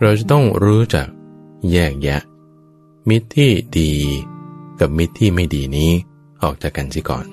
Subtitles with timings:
[0.00, 1.06] เราจะต้องรู้จัก
[1.70, 2.22] แยกแยะ
[3.08, 3.92] มิตรที่ดี
[4.80, 5.90] กับมิตรที่ไม่ดีนี้
[6.42, 7.26] ออกจากกันสิก่อน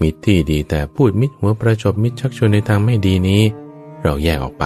[0.00, 3.42] มิตรที่ดีแต่พูดมิตรหัวประจบมิตรชักชวนในทางไม่ดีนี้
[4.02, 4.64] เราแยกออกไป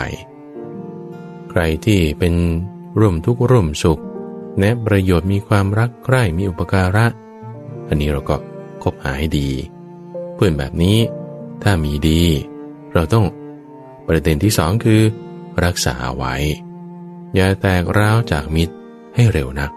[1.50, 2.34] ใครที่เป็น
[2.98, 4.00] ร่วมทุกข์ร่วมสุข
[4.58, 7.06] แนะประโยชน์มีความรักใคร่มีอุปการะ
[7.88, 8.36] อันนี้เราก็
[8.82, 9.48] คบหาให้ดี
[10.34, 10.98] เพื่อนแบบนี้
[11.62, 12.22] ถ้ามีดี
[12.94, 13.26] เราต้อง
[14.06, 15.00] ประเด็นที่สองคือ
[15.64, 16.34] รักษาไว้
[17.34, 18.74] อย่าแตกร้าวจากมิตร
[19.14, 19.70] ให้เร็วนัก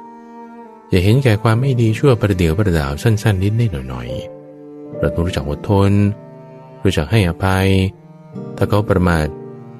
[0.89, 5.91] อย่าเห็นแก่ความไม่ดีชั่วประเดี๋ยวประดาวสั้นๆนิดนิดหน่อยๆเราต้องรู้จักอดทน
[6.83, 7.67] รู้จักให้อภัย
[8.57, 9.27] ถ้าเขาประมาท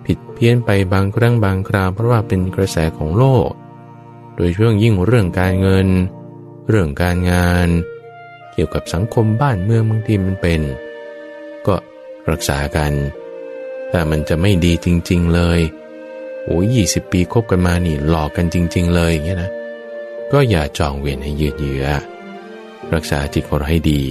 [0.06, 3.50] ผิดเพี้ยนไปบางครั้งบางคราวเพราะว่าเป็นกระแสของโลก
[4.36, 5.88] โดยช่วงยิ่งเรื่องการเงิน
[6.70, 7.68] เรื่องการงาน
[8.52, 10.62] เกี่ยวกับสังคมบ้านเมืองบางทีมันเป็น
[11.68, 11.76] ก็
[12.30, 12.94] รักษากัน
[13.92, 15.60] ถ้ามันจะไม่ดีจริง ๆเลย
[16.46, 19.52] โอ้ยยี่สิบปีคบกันมานี่หลอกกันจริง ๆ เลยอย่างเงี้ยนะ
[20.32, 21.86] ก็อย่าจองเวียนให้ยืดเยื้อ
[22.94, 24.04] รักษาจิตของเราให้ดี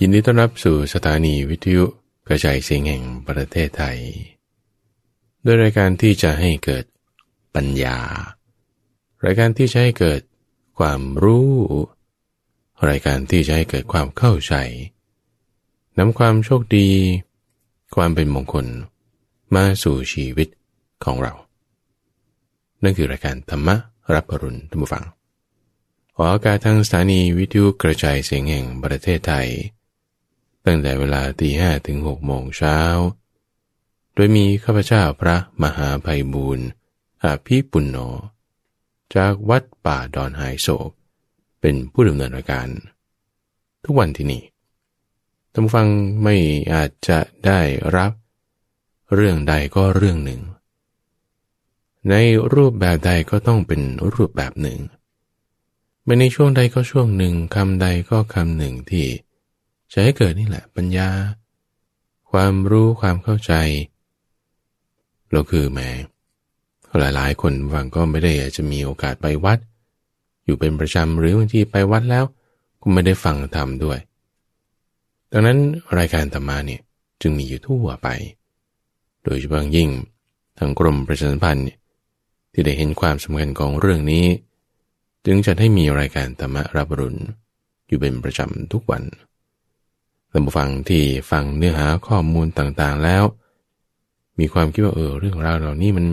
[0.00, 1.84] ยินดีต้อนรับสู่สถานีวิทยุ
[2.26, 3.98] กระจายเสียงแห่งประเทศไทย
[5.44, 6.84] ด้วยรายการที่จะให้เกิด
[7.54, 7.98] ปัญญา
[9.24, 10.20] รายการที่จะให้เกิด
[10.78, 11.50] ความรู้
[12.88, 14.54] รายการที่จะให้เกิดความเข้าใจ
[15.98, 16.88] นำความโชคดี
[17.94, 18.66] ความเป็นมงคล
[19.54, 20.48] มาสู่ชีวิต
[21.04, 21.34] ของเรา
[22.82, 23.76] นั่นคือรายการธรรมะ
[24.14, 25.04] รับปรุณธรรมฟัง
[26.16, 29.48] ออกอากาศทางสถานีวิทยุกระจายเสียงแห่งประเทศไทย
[30.64, 32.78] ตั้งแต่เวลาตีห้ถึงหกโมงเช้า
[34.14, 36.66] โดยมีข้าพเจ้าพระมหาภัยบูรณ์
[37.24, 37.96] อาภิปุณโญ
[39.14, 40.90] จากวัดป่าดอนหายโศก
[41.62, 42.68] เป็นผู้ดำเนินรายการ
[43.84, 44.42] ทุกวันที่นี่
[45.52, 45.88] ท่านฟัง
[46.22, 46.34] ไม่
[46.74, 47.60] อาจจะได้
[47.96, 48.12] รับ
[49.14, 50.40] เรื่องใดก็เรื่องหนึ่ง
[52.10, 52.14] ใน
[52.54, 53.80] รูปแบบใดก็ต้องเป็น
[54.14, 54.78] รูปแบบหนึ่ง
[56.04, 59.06] ไม่ในช่วงใดก็ช่วงหนึ่งคำใดก็คำหนึ่งที่
[59.92, 61.08] จะให้เกิดนี่แหละปัญญา
[62.30, 63.52] ความรู้ความเข้าใจ
[65.30, 65.90] เราคือแม้
[66.98, 69.58] หลายๆ คนฟังก็ไม่ได้จะมีโอกาสไปวัด
[70.44, 72.24] อยู่เป็นประจำหรือบางทีไปวัดแล้ว
[72.80, 73.98] ก็ไม่ได้ฟังธรรมด้วย
[75.32, 75.58] ดังนั้น
[75.98, 76.80] รายการธรรมาเนี่ย
[77.20, 78.08] จึงมีอยู่ทั่วไป
[79.24, 79.88] โดยเฉพาะยิ่ง
[80.58, 81.64] ทางกรมประชาสัมพันธ์
[82.52, 84.24] ที่ได้เห็นความสำคัญของเรื่องนี้
[85.26, 87.20] จึงจะให้มีรายการธรรมรับรุณ
[87.86, 89.02] อยู่เป็นประจำทุกวัน
[90.30, 93.24] ท่านผู้ฟังที่ฟังเนื้อหาข้อมูลต่างๆแล้ว
[94.38, 96.06] มีความคิดว่าเออเรื่องราวเหล่านี้มัน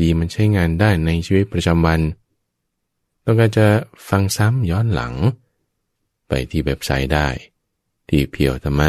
[0.00, 2.00] ดีมันใช้งานได้ในชีวิตประจำวัน
[3.30, 3.68] ต้องการจะ
[4.08, 5.14] ฟังซ้ำย้อนหลัง
[6.28, 7.28] ไปที่เว็บไซต์ได้
[8.08, 8.88] ที่เพียวธรรมะ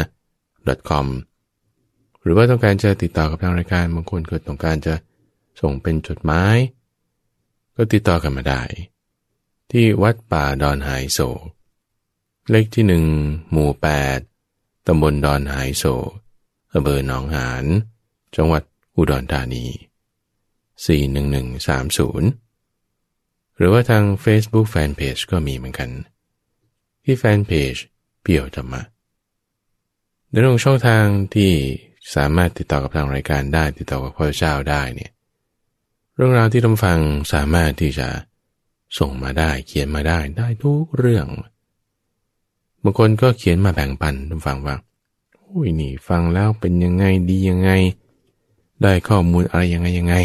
[0.88, 1.06] .com
[2.22, 4.94] หรือว่าต้องการจะติดต่อกับทางรายการบางคนเกิดต้องการจะ
[5.60, 6.56] ส่งเป็นจดหมาย
[7.76, 8.62] ก็ติดต่อกันมาได้
[9.70, 11.20] ที่วัดป่าดอนหายโศ
[12.50, 13.04] เลขที่หนึ่ง
[13.50, 14.18] หมู่แปด
[14.86, 15.84] ตำบลดอนหายโศ
[16.74, 17.64] อำเภอหนองหาน
[18.36, 18.62] จังหวัด
[18.96, 19.64] อุดรธานี
[20.86, 22.49] 41130
[23.60, 25.90] หรือว่าทาง Facebook Fanpage ก็มีเหมือนกัน
[27.04, 27.74] ที่แฟนเพจ
[28.22, 28.82] เปี่ยวธรรมะ
[30.30, 31.04] ในตรงช่องทาง
[31.34, 31.52] ที่
[32.14, 35.10] สามารถติดต่อกับทางรายการได้ติดต่อกับพระเจ้าได้เนี่ย
[36.14, 36.98] เรื่องราวที่ท่าฟัง
[37.32, 38.08] สามารถที่จะ
[38.98, 41.26] ส่งมาได้เขียนมาได้ได้ทุกเรื่อง
[42.82, 44.76] บางคนก็เขียนมาแบ่งปันท่าฟังว่า
[45.36, 47.70] โอ้ยนี่ฟังแล้วเป็นยังไงดียังไง
[48.82, 50.16] ได้ข้อมูลอะไรยังไงยังไง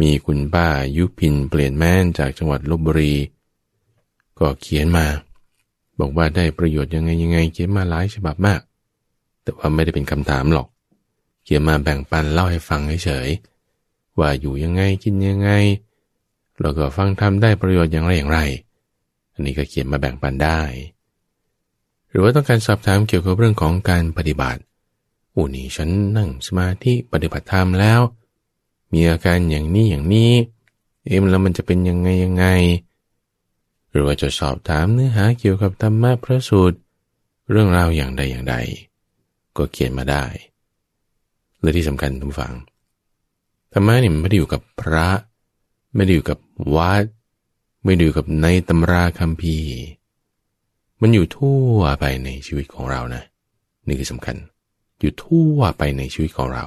[0.00, 0.66] มีคุณป้า
[0.96, 3.14] ยุพินเปลี่ยนแม่นจากจังหวัดลบบุรี
[4.38, 5.06] ก็เขียนมา
[6.00, 8.60] บอกว่าได้ประโยชน์ยังไงยังไงเขียนมาหลายฉบับมาก
[9.42, 10.66] แต่ว่าไม่ได้เป็นคำถามหรอก
[11.44, 15.50] เขียนมาแบ่งปันเล่าให้ฟังเฉยๆว่าอยู่ยังไงกินยังไง
[16.60, 18.40] แล้วก็ฟังทำได้ประโยชน์อย่างไรอย่างไร
[19.32, 20.60] อันนี้ก็เขียนมาแบ่งปันได้
[22.10, 24.60] หรือว่าต้องการสอบถามเกี่ยวกับเรื่องของการปฏิบัติ
[25.34, 28.00] อุนี่ฉันนั่งสมาธิปฏิบัติธรรมแล้ว
[28.92, 30.32] มีอาการอย่างนี้อย่างนี้
[31.06, 32.46] เอ็มแล้วมันจะเป็นยังไงยังไง
[33.90, 36.78] หรือว่าจะสอบถามเนื้อหาเกี่ยวกับธรรมะพระสูตร
[37.50, 38.56] เรื่องราวอย่างใดอย่างใด
[39.56, 40.24] ก็เขียนมาได้
[41.60, 42.54] และที่สำคัญทุกฝัง
[43.72, 45.08] ธรรมะนี่มันไม่ได้อยู่กับพระ
[45.94, 46.38] ไม่ได้อยู่กับ
[46.76, 47.04] วัด
[47.84, 49.74] ไม่ได้อยู่กับในตำราคัมภีร์
[51.00, 53.22] มันอยู่ทั่วไปในชีวิตของเรานะ
[53.86, 54.36] นี่คือสำคัญ
[55.00, 56.64] อยู่ทั่วไปในชีวิตของเรา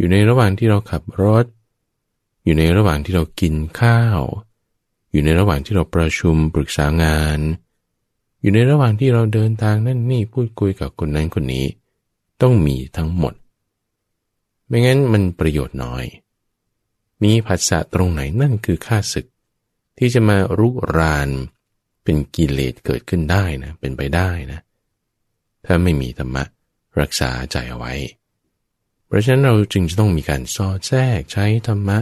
[0.00, 1.46] อยู่ในระหว่างที่เราขับรถ
[2.44, 4.20] อยู่ในระหว่างที่เรากินข้าว
[5.12, 7.40] อยู่ในระหว่างที่เราประชุมปรึกษางาน
[8.40, 11.66] อยู่ในระหว่างที่เราเดินทางนั่นนี่พูดคุยกับคนนั้นคนนี้
[12.42, 13.34] ต้องมีทั้งหมด
[14.66, 16.04] ไม่งั้นมันประโยชน์น้อย
[17.22, 19.26] มีผัสสะตรงไหนนั่นคือค่าศึก
[19.98, 21.28] ที่จะมารุกราน
[22.02, 24.60] เป็นกิเลสเกิดขึ้นได้นะ เป็นไปได้นะ
[25.64, 26.44] ถ้าไม่มีธรรมะ
[27.00, 27.94] รักษาใจเอาไว้
[29.10, 31.98] เพราะฉะนั้นเราจึงจะต้องมีการซอแทรกใช้ธรรมะ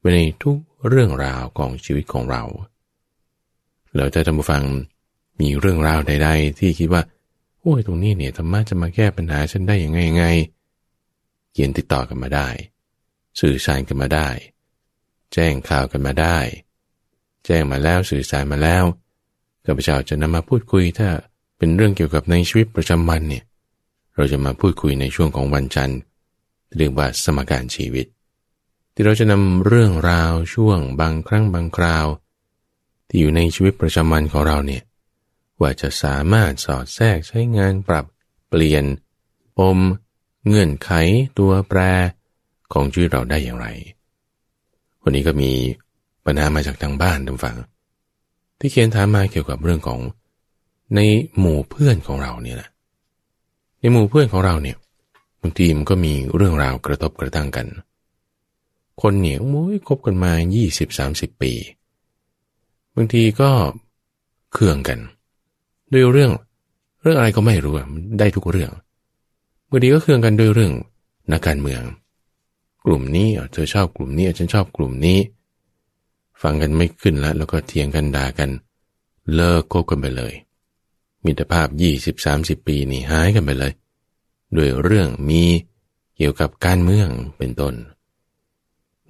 [0.00, 0.58] ไปในทุก
[0.88, 2.42] เรื่องราวของชีวิตของเรา
[3.96, 4.62] เราจะทำผู้ฟัง
[5.40, 7.02] มีเรื่องราวใด ๆ ที่คิดว่า
[7.60, 10.24] โอ้ยตรงนี้เนี่ยธรรมะจะมาแก้ปัญหาฉันได้ยังไงไง
[11.52, 12.48] เขียนติดต่อกันมาได้
[13.40, 14.28] สื่อสารกันมาได้
[15.32, 16.38] แจ้งข่าวกันมาได้
[17.44, 18.84] แจ้งมาแล้วสื่อสารมาแล้ว
[19.64, 21.08] ข้าพเจ้าจะนำมาพูดคุยถ้า
[21.58, 23.44] เป็นเรื่องเกี่ยวกับในชีวิตประจำวันเนี่ย
[24.16, 25.98] เราจะมาพูดคุยในช่วงของวันจันทร์
[26.76, 28.06] เรียกว่าสมการชีวิต
[28.94, 32.06] ที่เราจะนำเรื่องราวช่วงบางครั้งบางคราว
[33.08, 34.82] ที่อยู่ในชีวิตประจำวันของเราเนี่ย
[35.60, 38.04] ว่าจะสามารถสอดแทรกใช้งานปรับ
[38.48, 38.84] เปลี่ยน
[39.58, 39.78] ปม
[40.46, 40.90] เงื่อนไข
[41.38, 41.80] ตัวแปร
[42.72, 43.66] ของชีวิตเราได้อย่างไร
[45.02, 45.52] วันนี้ก็มี
[46.24, 47.56] ปัญหามาจากทางบ้านทางฝั่ง
[48.58, 50.00] ที่เขียนถามมาเกี่ยวกับเรื่องของ
[50.94, 51.00] ใน
[51.38, 52.70] หมู่เพื่อนของเราเนี่ยแหละ
[53.80, 54.76] ในหมู่เพื่อนของเราเนี่ย
[55.40, 57.66] บางทีมันก็มีเรื่องราวกระทบกระทั่งกัน
[59.02, 60.32] คนเนี่ยโอ้ยคบกันมา
[60.86, 61.52] 20-30 ปี
[62.94, 63.50] บางทีก็
[64.52, 64.98] เคืองกัน
[65.92, 66.32] ด้วยเรื่อง
[67.02, 67.74] เรื่องอะไรก็ไม่รู้
[68.18, 68.70] ได้ทุกเรื่อง
[69.70, 70.72] บางทีก็เคืองกันด้วยเรื่อง
[71.32, 71.82] นักการเมือง
[72.84, 75.18] กลุ่มนี้เธอชอบกลุ่มนี้ฉันชอบกลุ่มนี้
[76.42, 78.50] ฟังกันไม่ขึ้นแล้ว แล้วก็เถียงกันด่ากัน
[79.34, 80.34] เลิกคบกันไปเลย
[81.24, 81.68] มิตรภาพ
[82.18, 83.72] 20-30 ปีนี่หายกันไปเลย
[84.56, 85.42] ด้วยเรื่องมี
[86.16, 87.08] เกี่ยวกับการเมือง
[87.38, 87.74] เป็นต้น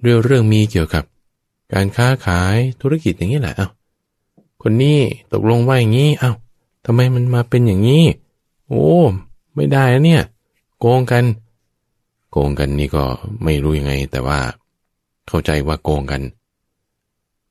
[0.03, 1.03] ด้วยเรื่องมีเกี่ยวกับ
[1.73, 3.69] การค้าขายธุรกิจอย่างนี้แหละเอา้า
[4.61, 4.99] คนนี้
[5.31, 6.31] ตกลงว่าอย่างนี้เอา้า
[6.85, 8.03] ทำไมมันมาเป็นอย่างนี้
[8.67, 8.89] โอ้
[9.55, 10.23] ไม่ได้นะเนี่ย
[10.79, 11.25] โกงกัน
[12.31, 13.03] โกงกันนี่ก็
[13.43, 14.39] ไม่รู้ยังไง แต่ว่า
[15.27, 16.21] เข้าใจว่าโกงกัน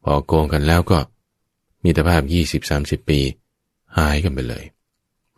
[0.02, 0.98] พอโกงกันแล้วก็
[1.82, 3.20] มีตภาพยี่สิบสามสิบปี
[3.96, 4.64] หายกันไปเลย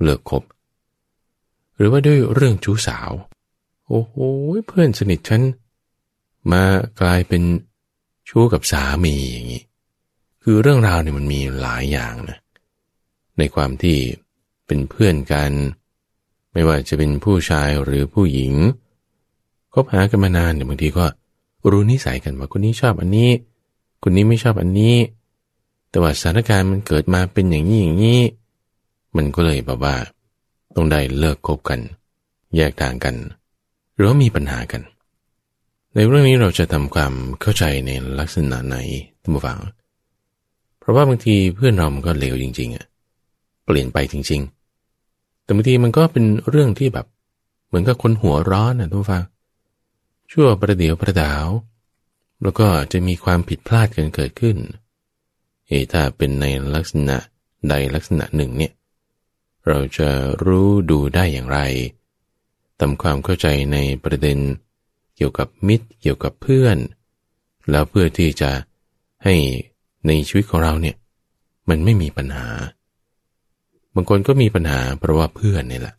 [0.03, 0.43] เลิกคบ
[1.79, 3.11] หรือว่าด้วยเรื่องชู้สาว
[3.89, 4.15] โอ้โห
[4.67, 5.43] เพื่อนสนิทฉัน
[6.53, 6.63] มา
[7.01, 7.43] กลายเป็น
[8.29, 9.63] ชู้กับสามีอย่างนี้
[10.43, 12.39] คือเรื่องราวเนี่ยมันมีหลายอย่างนะ
[13.39, 13.97] ในความที่
[14.67, 15.51] เป็นเพื่อนกัน
[16.53, 18.53] ไม่ว่าจะเป็นผู้ชายหรือผู้หญิง
[19.73, 21.07] คบหากันมานานเนี่ยบางทีก็
[21.71, 23.31] รู้นิสัยกันว่าคนนี้ชอบอันนี้
[24.03, 24.97] คนนี้ไม่ชอบอันนี้
[25.91, 28.21] แต่ว่าสถานการณ์มันเกิดมาเป็นอย่างนี้อย่างนี้
[29.17, 29.95] มันก็เลยแบบว่า
[30.77, 31.81] ต้องได้เลิกคบกัน
[32.57, 33.15] แยกทางกัน
[33.95, 34.83] หรือมีปัญหากัน
[35.95, 38.77] ในเรื่องนี้เราจะทำความเข้าใจในลักษณะไหน
[39.23, 39.59] ท่านผู้ฟัง
[40.79, 42.87] เพราะว่าบางทีเพื่อนเรามันก็เลวจริงๆอะ
[43.65, 44.41] เปลี่ยนไปจริง
[44.93, 47.07] ๆ แต่บางทีมันก็เป็นเรื่องที่แบบ
[47.67, 49.23] เหมือนกับคนหัวร้อนนะทุกฟัง
[50.33, 51.47] ชั่วประเดี๋ยวประดาว
[52.43, 54.57] แล้วก็จะมีความผิดพลาดกันเกิดขึ้น
[55.67, 56.45] เอถ้าเป็นใน
[56.75, 57.17] ลักษณะ
[57.69, 58.73] ใดลักษณะหนึ่งเนี่ย
[59.69, 60.09] เราจะ
[60.47, 61.59] รู้ดูได้อย่างไร
[62.81, 64.39] ทำความเข้าใจในประเด็น
[65.17, 66.79] เกี่ยวกับมิตร เกี่ยวกับเพื่อน
[67.71, 68.51] แล้วเพื่อที่จะ
[69.25, 69.35] ให้
[70.07, 70.97] ในชีวิตของเราเนี่ย
[71.69, 72.49] มันไม่มีปัญหา
[73.95, 75.95] บางคนก็มีปัญหาเพราะว่าเพื่อนนี่แหละ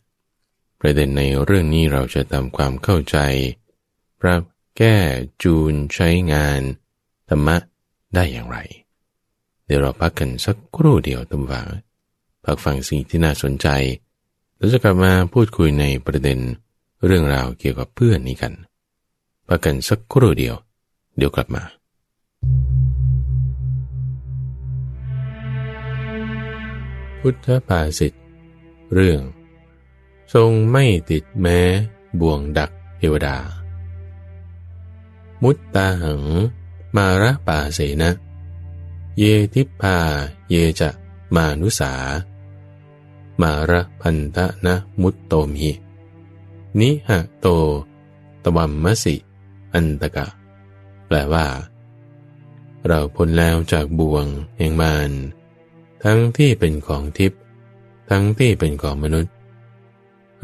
[0.80, 3.18] ประเด็นในเรื่องนี้เราจะทำความเข้าใจ
[4.20, 4.42] ปรับ
[4.78, 4.96] แก้
[5.42, 6.60] จูนใช้งาน
[7.28, 7.56] ธรรมะ
[8.14, 8.58] ได้อย่างไร
[9.64, 11.60] เดี๋ยวเราพักกันสักครู่เดียวตั้งว่า
[12.44, 13.68] พักฟังสิ่งที่น่าสนใจ
[14.56, 16.38] แล้วจะกลับมาพูดคุยในประเด็น
[17.04, 18.52] เรื่องราวเกี่ยวกับเพื่อนนี้กัน
[19.48, 20.54] พักกันสักครู่เดียว
[21.16, 21.62] เดี๋ยวกลับมา
[27.20, 28.12] พุทธภาษิต
[28.94, 29.20] เรื่อง
[30.34, 31.60] ทรงไม่ติดแม้
[32.20, 33.36] บ่วงดักเทวดา
[35.42, 36.22] มุตตาหัง
[36.96, 38.10] มาระปาเสนะ
[39.18, 39.22] เย
[39.54, 39.96] ทิพา
[40.50, 40.90] เยจะ
[41.36, 41.94] มานุสา
[43.42, 45.70] มาระพันธะนะมุตโตมิ
[46.80, 47.46] นิหะโต
[48.44, 49.16] ตวัมมสิ
[49.72, 50.26] อันตกะ
[51.06, 51.46] แปลว่า
[52.86, 54.26] เราพ้นแล้วจากบ่วง
[54.58, 55.10] แห่งมาร
[56.04, 57.40] ทั้งที่เป็นของทิพย์
[58.10, 59.32] ทั้งที่เป็นของมนุษย์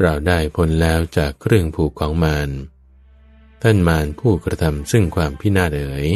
[0.01, 2.49] เราได้พ้นแล้วจากเครื่องผูกของมาร
[3.61, 6.07] ท่านมารผู้กระทำซึ่งความพินาศเอ๋ย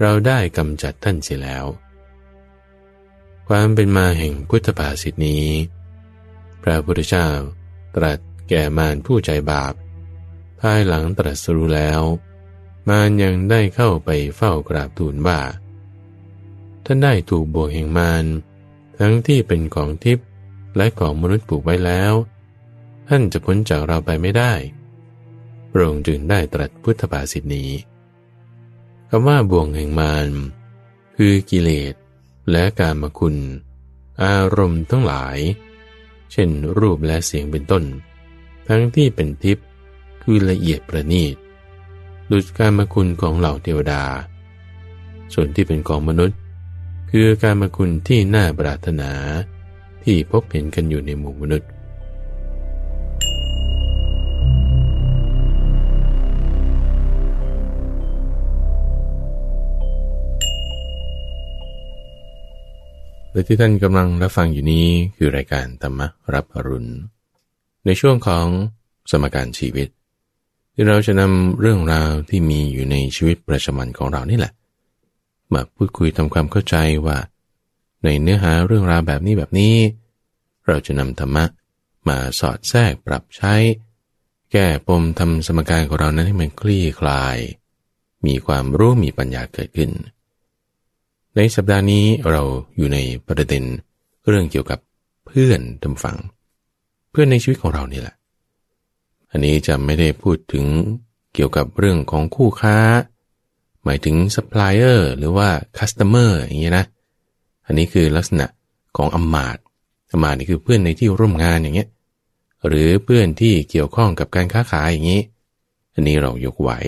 [0.00, 1.64] เราได้กำจัดท่านเสียแล้ว
[3.52, 5.46] ความเป็นมาแห่งพุทธภาษิตนี้
[6.62, 7.28] พระพุทธเจ้า
[7.96, 9.74] ตรัสแก่มารผู้ใจบาป
[10.60, 12.00] ภายหลังตรัสรู้แล้ว
[12.88, 15.40] มารยังได้เข้าไปเฝ้ากราบทูลว่า
[16.84, 18.24] ท่านได้ถูกบ่วกแห่งมาร
[18.98, 20.26] ทั้งที่เป็นของทิพย์
[20.76, 22.12] และของมนุษย์ปลูกไว้แล้ว
[23.08, 24.52] ท่านจะพ้นจากเราไปไม่ได้
[25.70, 27.70] พระองค์จึงได้ตรัสพุทธภาษิตนี้
[29.08, 30.28] คำว่าบ่วงแห่งมาร
[31.16, 31.94] คือกิเลส
[32.50, 33.36] และการมคุณ
[34.22, 35.38] อารมณ์ทั้งหลาย
[36.32, 37.84] เช่นรูปและเสียงเป็นต้น
[38.68, 39.66] ทั้งที่เป็นทิพย์
[40.22, 41.36] คือละเอียดประณีต
[42.30, 44.02] ดุจการมคุณของเหล่าเทวดา
[45.34, 46.38] ส่วนที่เป็นของมนุษย์
[47.10, 49.10] คือการมคุณที่น่าปรารถนา
[50.04, 51.70] ที่พบเห็นกันอยู่ในหมู่มนุษย์
[63.32, 66.00] และที่ท่านกำลังรับฟังอยู่นี้คือรายการธรรม
[66.34, 66.92] รับอรุณ
[67.84, 68.46] ในช่วงของ
[69.10, 69.88] สมการชีวิต
[70.74, 74.52] ที่เราจะนำเรื่องราวที่มีอยู่ในชีวิตประจำวันของเรานี่แหละ
[75.52, 77.18] มาพูดคุยทำความเข้าใจว่า
[78.04, 79.74] ในเนื้อหาเรื่องราวแบบนี้แบบนี้
[80.66, 81.44] เราจะนำธรรมะ
[82.08, 83.54] มาสอดแทรกปรับใช้
[84.52, 87.36] แก้ปมทำสมการของเรานั้นให้มันคลี่คลาย
[88.26, 89.90] มีความรู้มีปัญญาเกิดขึ้น
[91.36, 92.42] ในสัปดาห์นี้เรา
[92.76, 93.64] อยู่ในประเด็น
[94.26, 94.78] เรื่องเกี่ยวกับ
[95.26, 96.18] เพื่อนทำฝัง
[97.10, 98.16] เพื่อนในชีวิตของเรานี่แหละ
[99.30, 100.66] อันนี้จะไม่ได้พูดถึง
[101.34, 102.76] เกี่ยวกับเรื่องของคู่ค้า
[103.84, 106.86] หมายถึงซัพพลายเออร์หรือว่า customer อย่างเงี้ยนะ
[107.66, 108.46] อันนี้คือลักษณะ
[108.96, 109.58] ของอมมาต
[110.12, 111.88] อมมาตนี่คือเพื่อนในที่ร่วมงานอย่างเงี้ย
[112.66, 115.22] หรือเพื่อนที่เกี่ยวข้องกับการค้าขายอย่างนี้
[115.94, 116.78] อันนี้เรายกไว้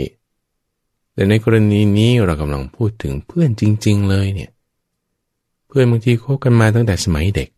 [1.14, 4.50] แต่ในกรณีนี้เรากำลังพูดถึงเพื่อนจริง ๆ เลยเนี่ย
[5.69, 7.49] เพื่อนบางทีคบกันมาตั้งแต่สมัยเด็ก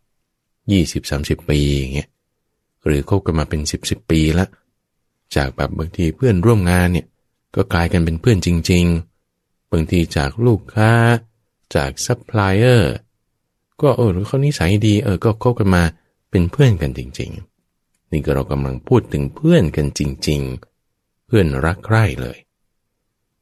[0.71, 2.09] ยี่สิบสามสิบปีอย่างเงี้ย
[2.85, 4.45] หรือคบกันมาเป็นสิบสิบปีละ
[5.35, 7.07] จากแบบบางทีเพื่อนร่วมงานเนี่ย
[7.55, 8.85] ก็กลายกันเป็นเพื่อนจริง
[9.29, 10.91] ๆ บางทีจากลูกค้า
[11.75, 12.93] จากซัพพลายเออร์
[13.81, 15.83] ก็เออเขานิสัยดีเออก็คบกันมา
[16.29, 17.31] เป็นเพื่อนกันจริง
[17.71, 20.41] ๆ นี่ก็เรากำลังพูดถึงเพื่อนกันจริง
[20.83, 22.37] ๆ เพื่อนรักใคร่เลย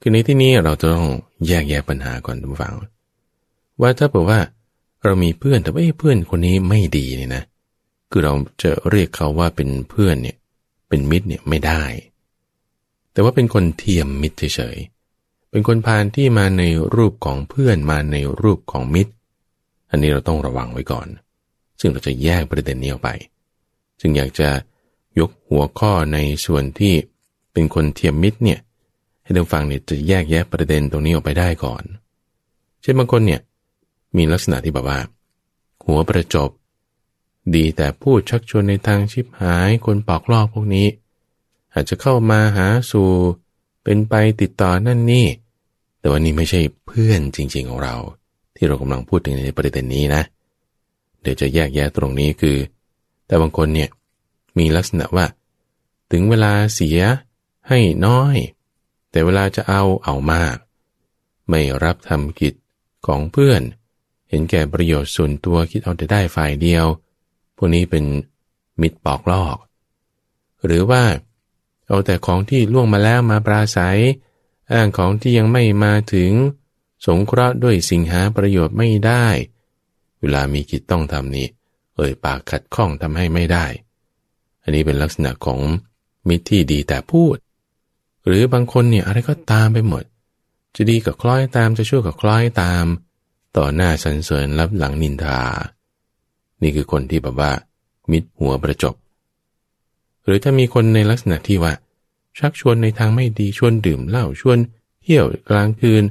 [0.05, 1.07] คือในที่นี้เราจะต้อง
[1.47, 2.75] แยกแยะปัญหาก่อนทุกฝัง
[3.81, 4.39] ว่าถ้าบอกว่า
[5.03, 7.43] เรามีเพื่อนแต่ว่าเพื่อนคนนี้ไม่ดีเนี่ยนะ
[8.11, 10.37] คือเราจะเรียกเขาว่าเป็นเพื่อนเนี่ย
[10.89, 11.83] เป็นมิตรเนี่ยไม่ได้
[13.11, 16.63] แต่ว่าเป็นคนเทียมมิตรเฉยๆเป็นคนพาลที่มาใน
[16.95, 19.13] รูปของเพื่อนมาในรูปของมิตร
[19.89, 21.07] อันนี้เราต้องระวังไว้ก่อน
[21.79, 23.09] ซึ่งเราจะแยกประเด็นนี้ออกไป
[23.99, 24.49] จึงอยากจะ
[25.19, 26.93] ยกหัวข้อในส่วนที่
[27.53, 28.59] เป็นคนเทียมมิตรเนี่ย
[29.23, 31.83] ให้ท่านฟังเนี่ยจะแยกแยะประเด็นตรงนี้ออกไปได้ก่อน
[32.81, 33.41] เช่นบางคนเนี่ย
[34.17, 34.99] มีลักษณะที่แบบว่า
[35.85, 36.49] หัวประจบ
[37.55, 40.87] ดีแต่พูดชักชวนในทางชิบหายคนปอกลอกพวกนี้
[41.73, 43.09] อาจจะเข้ามาหาสู่
[43.83, 45.27] เป็นไปติดต่อนั่นนี่
[45.99, 47.95] แต่วันนี้ไม่ใช่เพื่อนจริง ๆของเรา
[48.55, 50.21] ที่เรากำลังพูดถึงในประเด็นนี้นะ
[51.21, 52.57] เดี๋ยวจะแยกแยะตรงนี้คือ
[53.27, 53.89] แต่บางคนเนี่ย
[54.57, 55.25] มีลักษณะว่า
[56.11, 56.99] ถึงเวลาเสีย
[57.69, 58.35] ให้น้อย
[59.13, 60.55] แต่เวลาจะเอาเอามาก
[61.49, 62.53] ไม่รับทำกิจ
[63.05, 63.61] ของเพื่อน
[64.29, 66.85] เห็นแก่ประโยชน์ส่วนตัวคิดเอาแต่ได้ฝ่ายเดียว
[67.55, 68.05] พวกนี้เป็น
[68.81, 69.57] มิตรปอกลอก
[70.65, 71.03] หรือว่า
[71.87, 73.99] เอาแต่ของที่ล่วงมาแล้วมาปราศัย
[74.73, 76.31] อ้างของที่ยังไม่มาถึง
[77.05, 79.25] สงเคราะห์ด้วยสิ่งหาประโยชน์ไม่ได้
[80.19, 81.47] เวลามีกิจต้องทำนี้
[81.95, 83.65] เอ่ยปากขัดข้องทำให้ไม่ได้
[84.63, 85.59] อันนี้เป็นลักษณะของ
[86.27, 87.37] มิตรที่ดีแต่พูด
[88.25, 90.03] หรือบางคนเนี่ยอะไรก็ตามไปหมด
[90.75, 92.85] จะดีกับคล้อยตามจะชั่วกับคล้อยตาม
[93.57, 95.41] ต่อหน้าสรรเสริญรับหลังนินทา
[96.61, 97.51] นี่คือคนที่แบบว่า
[98.11, 98.95] มิดหัวประจบ
[100.23, 101.73] หรือถ้ามีคนในลักษณะที่ว่า
[102.39, 104.57] ชักชวนในทางไม่ดีชวนดื่มเหล้าชวน
[105.01, 106.03] เที่ยวกลางคืน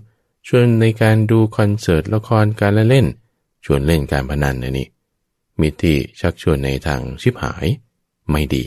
[0.49, 3.07] ชวนในการดูคอนเสิร์ตละครการละเล่น
[3.64, 4.88] ชวนเล่นการพนันนี่
[5.61, 7.66] มิตรที่ชักชวนในทางชิบหาย
[8.31, 8.64] ไม่ดี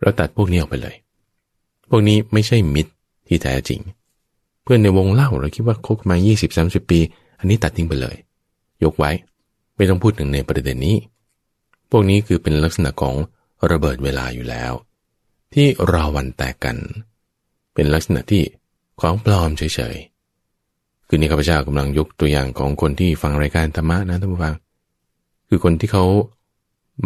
[0.00, 0.96] เราตัดพวกนี้ออกไปเลย
[1.88, 2.92] พวกนี้ไม่ใช่มิตร
[3.28, 3.80] ที่แท้จริง
[4.62, 6.16] เพื่อนในวงเล่าเราคิดว่าคบมา
[6.52, 6.98] 20-30 ปี
[7.38, 8.16] อันนี้ตัดทิ้งไปเลย
[8.84, 9.10] ยกไว้
[9.76, 10.96] ไม่ต้องพูดถึงในประเด็นนี้
[11.90, 13.14] พวกนี้คือเป็นลักษณะของ
[13.70, 14.72] ระเบิดเวลาอยู่แล้ว
[15.54, 16.76] ที่ราวันแตกกัน
[17.74, 18.42] เป็นลักษณะที่
[19.00, 24.54] ของปลอมเฉยๆ คือนี่ข้าพเจ้ากำลังยกตัวอย่างของคนที่ฟังรายการธรรมะนะท่านผู้ฟัง
[25.48, 26.04] คือคนที่เขา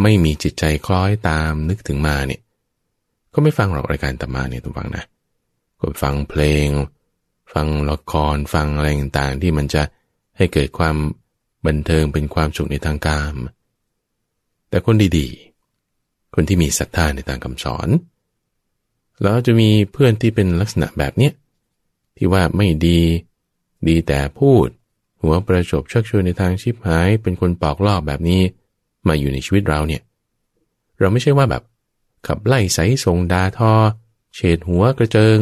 [0.03, 2.41] ไม่มีจิตใจคล้อยตามนึกถึงมาเนี่ย
[3.35, 5.05] ก็ไม่ฟังหรอกรายการธรรมะเนี่ยทุกฟังนะ
[5.81, 6.69] ก็ฟังเพลง
[7.53, 9.83] ฟังละครฟังอะไรต่างๆ ที่มันจะ
[10.37, 10.97] ให้เกิดความ
[11.67, 13.37] บันเทิงเป็นความสุขในทางกาม
[14.69, 17.89] แต่คนดีๆ คนที่มีศรัทธาในทางคำสอน
[19.23, 21.33] แล้วจะมีเพื่อนที่เป็นลักษณะแบบเนี้ย
[22.17, 23.01] ที่ว่าไม่ดี
[23.89, 24.67] ดีแต่พูด
[25.23, 28.41] หัวประจบชักชวนในทางชิบหาย เป็นคนปอกลอกแบบนี้
[29.07, 30.03] มาอยู่ในชีวิตเราเนี่ย
[30.99, 31.63] เราไม่ใช่ว่าแบบ
[32.27, 33.73] ขับไล่ใส่ทรงดาทอ
[34.35, 35.39] เฉดหัวกระเจิง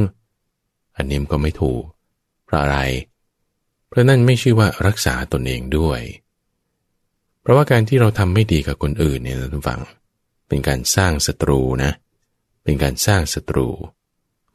[0.96, 1.82] อันนี้ก็ไม่ถูก
[2.44, 2.78] เพราะอะไร
[3.88, 6.00] เพราะนั่นไม่ชื่อว่ารักษาตนเองด้วย
[7.40, 9.80] เพราะว่าการที่เราทำไม่ดีกับคนอื่นเนี่ยท่านฟัง
[10.48, 11.92] เป็นการสร้างศัตรูนะ
[12.64, 13.68] เป็นการสร้างศัตรู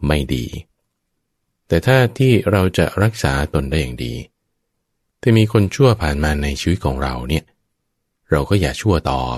[0.07, 0.45] ไม่ดี
[1.67, 4.13] แต่ถ้าที่เราจะรักษาตนได้อย่างดี
[5.21, 7.43] ถ้ามีคนชั่วผ่านมาในชีวิตของเราเนี่ย
[8.31, 9.37] เราก็อย่าชั่วตอบ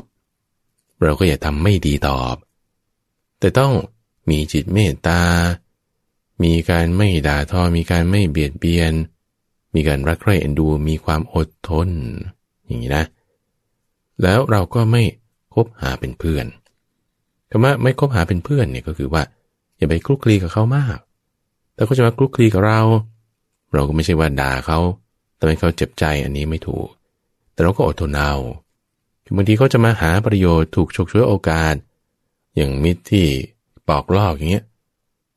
[1.02, 2.36] เราก็อย่าทำไม่ดีตอบ
[3.40, 3.74] แต่ต้อง
[4.30, 5.22] มีจิตเมตตา
[6.44, 8.94] มีการไม่ด่าทอ มีการไม่เบียดเบียน
[9.76, 11.90] มีการรักใคร่เอ็นดู มีความอดทน
[12.66, 13.06] อย่างนี้นะ
[14.22, 15.04] แล้วเราก็ไม่
[15.54, 16.46] คบหาเป็นเพื่อน
[17.50, 19.24] คำว่าไม่คบหาเป็นเพื่อนเนี่ยก็คือว่า
[19.78, 20.98] อย่าไปคลุกคลีกับเขามาก
[21.76, 22.82] แต่ก็จะมาคลุกคลีกับเรา
[23.74, 24.80] เราก็ไม่ใช่ว่าด่าเขา
[25.38, 26.88] ทำให้เขาเจ็บใจอันนี้ไม่ถูก
[27.54, 28.34] แต่เราก็อดทนเอา
[29.36, 31.76] บางทีเขาจะมาหาประโยชน์ถูกฉกฉวยโอกาส
[32.56, 33.28] อย่างมิตรที่
[33.88, 34.66] ปอกลอกอย่างเงี้ย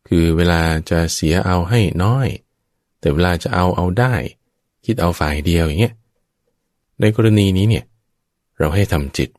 [0.08, 0.60] คือเวลา
[0.90, 2.28] จะเสียเอาให้น้อย
[3.00, 4.14] แต่เวลาจะเอาเอาได้
[4.84, 5.94] คิดเอาฝ่ายเดียวอย่างเงี้ย
[7.00, 7.84] ในกรณีนี้เนี่ย
[8.58, 9.30] เราให้ทำจิต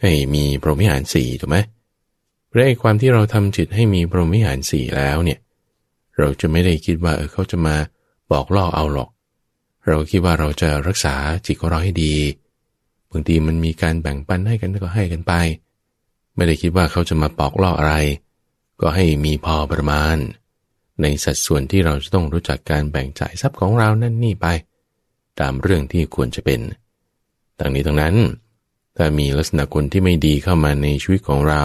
[0.00, 1.58] ให้มีพรหมิหารสี่ถูกไหม
[2.46, 5.38] เพราะไอ้ความที่เราทำจิตให้มีพรหมิหารสี่แล้วเนี่ย
[6.18, 7.76] เราจะไม่ได้คิดว่าเออเขาจะมา
[8.32, 9.10] บอกล่อเอาหรอก
[9.86, 11.14] เราคิดว่าเราจะรักษา
[11.46, 12.14] จิตของเราให้ดี
[13.10, 15.32] บางทีมันมีการแบ่งปันให้กันก็ให้กันไป
[16.36, 17.94] ไม่ได้คิดว่าเขาจะมาปอกล่ออะไร
[18.80, 20.16] ก็ให้มีพอประมาณ
[21.02, 24.46] ในสัดส่วนที่เราจะต้องรู้จักการแบ่งจ่ายทรัพย์ของเรานั่นนี่ไป
[25.40, 26.60] ตามเรื่องที่ควรจะเป็น
[27.58, 28.14] ดังนี้ทั้งนั้น
[28.96, 31.64] ถ้ามีลักษณะคนที่ไม่ดีเข้ามาในชีวิตของเรา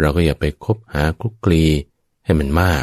[0.00, 1.64] เราก็อย่าไปคบหาคลุกคลี
[2.24, 2.82] ให้มันมาก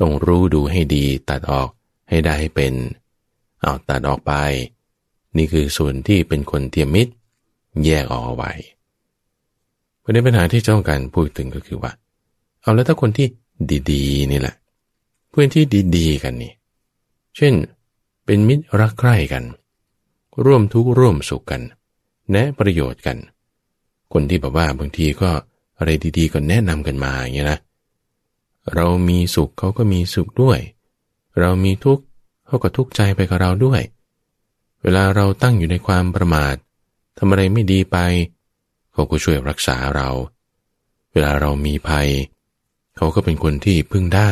[0.00, 1.68] ต้องรู้ดูให้ดีตัดออก
[2.08, 2.74] ให้ได้ให้เป็น
[3.60, 4.32] เอาตัดออกไป
[5.36, 7.12] นี่คือส่วนที่เป็นคนเทียมมิตร
[7.84, 8.52] แยกออกไว้
[10.08, 11.92] ประเด็นปัญหาที่เจ้าการพูดถึงก็คือว่า
[12.62, 13.26] เอาแล้วถ้าคนที่
[13.92, 14.54] ดีๆนี่แหละ
[15.30, 15.64] เพื่อนที่
[15.96, 16.52] ดีๆกันนี่
[17.36, 17.54] เช่น
[18.24, 19.44] เป็นมิตรรักใคร่กัน
[20.44, 21.62] ร่วมทุกข์ร่วมสุขกัน
[22.30, 23.16] แนะประโยชน์กัน
[24.12, 25.30] คนที่แบบว่าบางทีก็
[25.78, 27.58] อะไรดีๆก็แนะนำกันมาอย่างนี้นะ
[28.74, 30.58] เรามีสุขเขาก็มีสุขด้วย
[31.40, 32.04] เรามีทุกข์
[32.46, 33.80] เขาก็ทุกข์ใจไปกับเราด้วย
[34.82, 36.54] เวลาเราตั้งอยู่ในความประมาท
[37.18, 37.98] ทำอะไรไม่ดีไป
[38.98, 40.08] เขาก็ช่วยรักษาเรา
[41.12, 42.08] เวลาเรามีภัย
[42.96, 44.30] เขาก็เป็นคนที่พึ่งได้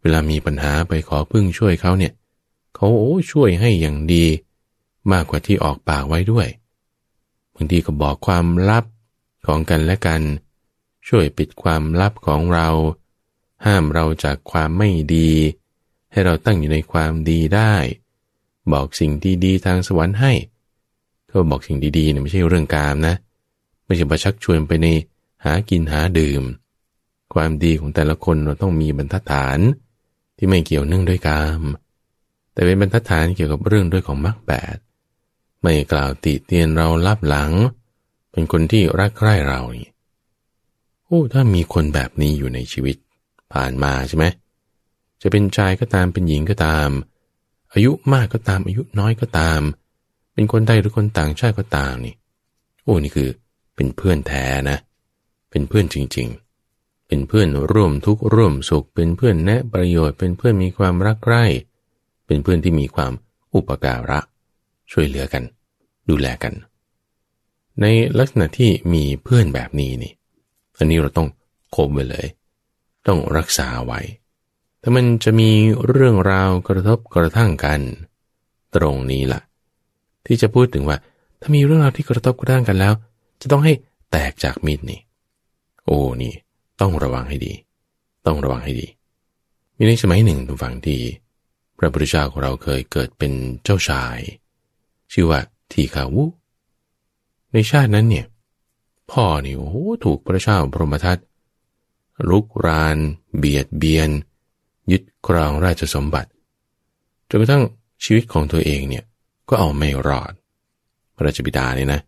[0.00, 2.12] เวลามีปัญหาไปขอพึ่งช่วยเขาเนี่ย
[2.74, 4.26] เขาโอ้ช่วยให้อย่างดี
[5.12, 6.48] มากกว่าที่ออกปากไว้ด้วย
[7.54, 8.84] บางทีก็บอกความลับ
[9.46, 10.22] ของกันและกัน
[11.08, 12.68] ช่วยปิดความลับของเรา
[13.64, 15.30] ห้ามเราจากความไม่ดี
[16.12, 17.74] ให้เราตั้งอยู่ในความดีได้
[18.72, 19.12] บอกสิ่ง
[19.44, 20.32] ดีๆทางสวรรค์ให้
[21.28, 23.16] เขาบอกสิ่งดีๆเนี่ยไม่ใช่เรื่องกามนะ
[23.88, 24.86] ไม่ใช่ประชักชวนไปใน
[25.44, 26.42] หากินหาดื่ม
[27.34, 29.58] ความดีของแต่ละคนเราต้องมีบรรทัดฐาน
[30.36, 31.62] ที่ไม่เกี่ยวเนื่องด้วยกาม
[32.52, 34.76] แต่เป็นบรรทัดฐานเกี่ยวกับเรื่องด้วยของมรรคแปด
[35.62, 37.52] ไม่กล่าวติเตียนเราลับหลัง
[38.32, 39.90] เป็นคนที่รักใคร่เรานี่
[41.04, 42.96] โอ้ถ้ามีคนแบบนี้อยู่ในชีวิต
[43.52, 44.24] ผ่านมาใช่ไหม
[45.22, 46.88] จะเป็นชายก็ตามเป็นหญิงก็ตาม
[47.72, 49.60] อายุมากก็ตามอายุน้อยก็ตาม
[50.34, 52.14] เป็นคนไทยหรือคนต่างชาติก็ตามนี่
[52.82, 53.28] โอ้นี่คือ
[53.78, 54.78] เป็นเพื่อนแท้นะ
[55.50, 56.28] เป็นเพื่อนจริง
[56.68, 61.44] ๆ เป็นเพื่อนร่วมทุกข์ร่วมสุข เป็นเพื่อนแนะประโยชน์ เป็นเพื่อนมีความรักใคร่
[62.26, 63.12] เป็นเพื่อนที่มีความ
[63.54, 64.20] อุปการะ
[64.92, 65.42] ช่วยเหลือกัน
[66.08, 66.54] ดูแลกัน
[67.80, 67.86] ใน
[68.18, 70.12] ลักษณะที่มีเพื่อนแบบนี้นี่
[70.76, 71.28] อันนี้เราต้อง
[71.74, 72.26] คบไว้เลย
[73.06, 74.00] ต้องรักษาไว้
[74.82, 75.50] ถ้ามันจะมี
[75.86, 77.80] เรื่องราวกระทบกระทั่งกัน
[78.74, 79.40] ตรงนี้ละ่ะ
[80.26, 80.96] ที่จะพูดถึงว่า
[81.40, 82.92] ถ้ามีเรื่องราวที่กระทบกระทั่งกันแล้ว
[83.40, 83.72] จะต้องให้
[84.10, 85.00] แตกจากมิตรนี่
[85.84, 86.34] โอ้นี่
[86.80, 87.52] ต้องระวังให้ดี
[88.26, 88.86] ต้องระวังให้ดี
[89.76, 91.00] มีในสมัยหนึ่งทุกฝั่งที่
[91.78, 93.32] พระพุทธเจ้าของเราเคยเกิดเป็น
[93.64, 94.18] เจ้าชาย
[95.12, 95.40] ชื่อว่า
[95.72, 96.24] ทีขาวุ
[97.52, 98.26] ในชาตินั้นเนี่ย
[99.10, 99.72] พ่อนี่โอ้
[100.04, 101.18] ถูกพระเจ้าพรหมทัต
[102.28, 102.98] ลุกราน
[103.36, 104.10] เบียดเบียน
[104.90, 106.30] ยึดครองราชสมบัติ
[107.28, 107.64] จนกระทั่ง
[108.04, 109.04] ชีวิตของตัวเองเนี่ย
[109.48, 110.32] ก็เอาไม่รอด
[111.14, 112.00] พระราชบิดาเนี่ยนะ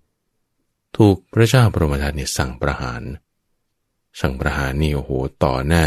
[0.96, 3.02] ถูกพระเจ้าประมทัตเนี่ยสั่งประหาร
[4.20, 5.10] สั่งประหารนี่โอ้โห
[5.44, 5.84] ต่อหน้า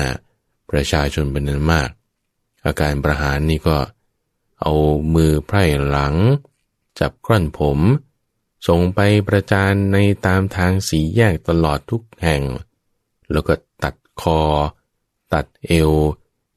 [0.72, 1.90] ประชาชนเป็นนั้นมาก
[2.66, 3.78] อาการประหารนี่ก็
[4.62, 4.74] เอา
[5.14, 6.16] มือไพร่หลัง
[7.00, 7.80] จับกล้อนผม
[8.68, 12.42] ส่งไปประจานในตามทางสีแยกตลอดทุกแห่ง
[13.32, 14.42] แล้วก็ตัดคอ
[15.34, 15.92] ตัดเอว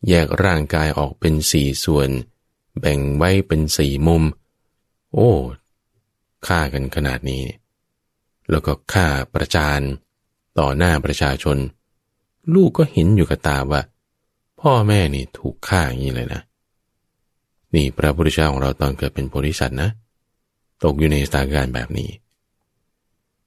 [0.08, 2.08] แยกร่างกายออกเป็นสี่ส่วน
[2.78, 4.22] แบ่งไว้เป็นสี่มุม
[5.14, 5.30] โอ้
[6.46, 7.44] ฆ่ากันขนาดนี้
[8.50, 9.80] แล้วก็ฆ่าประจาน
[10.58, 11.56] ต่อหน้าประชาชน
[12.54, 13.82] ลูกก็เห็นอยู่กับตาว่า
[14.60, 16.42] พ่อแม่นี่ถูกฆ่าอย่างนี้เลยนะ
[17.74, 19.90] นี่พระพุทธเจ้าของเราตอนเกิดเป็นโพธิสัตว์นะ
[20.84, 22.10] ตกอยู่ในสถานการณ์แบบนี้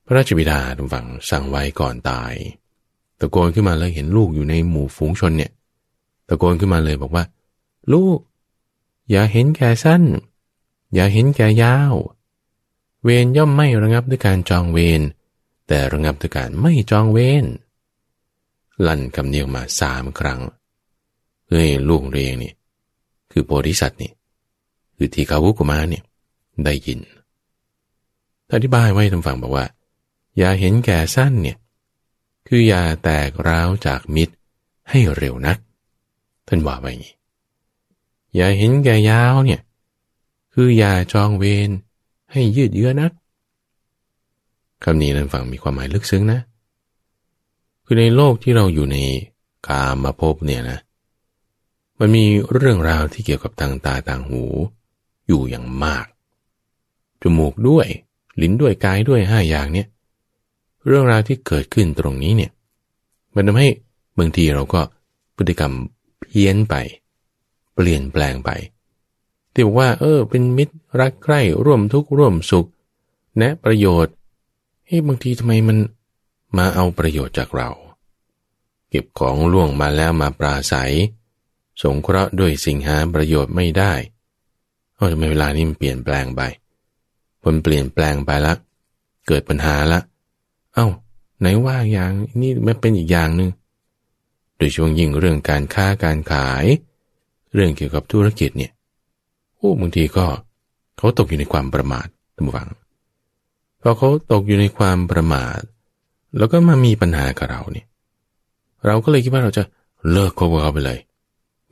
[0.05, 2.33] พระราชบิดาทุกฝังสั่งไว้ก่อนตาย
[3.19, 5.51] ตะโกนขึ้นมาเลยเห็นลูกอยู่ในหมู่ฝูงชนเนี่ย
[6.27, 7.23] ตะโกนขึ้นมาเลยบอกว่า
[7.93, 8.19] ลูก
[9.11, 10.03] อย่าเห็นแก่สั้น
[10.93, 11.93] อย่าเห็นแก่ยาว
[13.03, 15.01] เวรย่อมไม่ระงับด้วยการจองเวร
[15.67, 17.45] แต่ระงับด้วยการไม่จองเวร
[18.87, 20.41] ลั่นคำเนียงมาสามครั้ง
[21.49, 22.53] เฮ้ยลูกเรียงนี่
[23.31, 24.11] คือโพธิสัตว์นี่
[24.95, 26.03] คือทีขาวุกุมาเนี่ย
[26.65, 26.99] ได้ยิน
[28.51, 29.65] อธิบายไว้ทางฝั่งบอกว่า
[30.37, 31.57] อย่าเห็นแก่สั้นเนี่ย
[32.47, 34.35] คืออย่าแตกร้าวจากมิตร
[34.89, 35.57] ให้เร็วนัก
[36.47, 37.15] ท่านว่าไว้อย่างนี้
[38.35, 39.61] อย่าเห็นแก่ยาวเนี่ย
[40.53, 41.69] คืออย่าจองเวร
[42.31, 43.11] ให้ยืดเยื้อนัก
[44.83, 46.39] คำนี้นั้นฟังมีความหมายลึกซึ้งนะ
[47.85, 48.97] คือในโลกที่เราอยู่ใน
[49.67, 50.79] กามาพบเนี่ยนะ
[51.99, 54.43] มันมีเรื่องราวที่เกี่ยวกับทางตาต่างหู
[55.27, 56.05] อยู่อย่างมาก
[57.21, 57.87] จมูกด้วย
[58.41, 59.87] ลิ้นด้วยกายด้วยห้าอย่างเนี่ย
[60.85, 62.51] เรื่องราวที่เกิดขึ้นตรงนี้เนี่ย
[63.35, 63.69] มันทำให้
[64.19, 64.81] บางทีเราก็
[65.35, 65.73] พฤติกรรม
[66.19, 66.75] เพี้ยนไป
[67.73, 68.49] เปลี่ยนแปลงไป
[69.59, 72.69] ที่บอกว่า เออ เป็นมิตรรักใคร่ร่วมทุกข์ร่วมสุข
[73.37, 74.13] แนะประโยชน์
[74.85, 75.77] เฮ้บางทีทำไมมัน
[76.57, 77.69] มาเอาประโยชน์จากเรา
[78.89, 80.93] เก็บของล่วงมาแล้วมาปราศัย
[81.81, 83.93] สงเคราะห์ด้วยสิ่งหาประโยชน์ไม่ได้
[84.95, 86.41] เออทำไมเวลานี้มันเปลี่ยนแปลงไป
[87.43, 88.53] ผลเปลี่ยนแปลงไปละ
[89.27, 89.99] เกิดปัญหาละ
[90.73, 90.87] เอา้า
[91.39, 93.51] ไหนว่าอย่างนี่มันเป็นอีกอย่างหนึง่ง
[94.57, 96.65] โดยช่วงยิ่งเรื่องการค้าการขาย
[97.53, 98.71] เรื่องเกี่ยวกับธุรกิจเนี่ย
[99.59, 100.25] โอ้บางทีก็
[100.97, 102.67] เขาตกอยู่ในความประมาทท่านผู้ฟัง
[103.81, 105.59] พอเขาตกอยู่ในความประมาท
[106.37, 107.87] แล้วก็มามีปัญหากับเราเนี่ย
[108.85, 109.63] เราก็เลยคิดว่าเราจะ
[110.11, 110.99] เลิกคบกับเขาไปเลย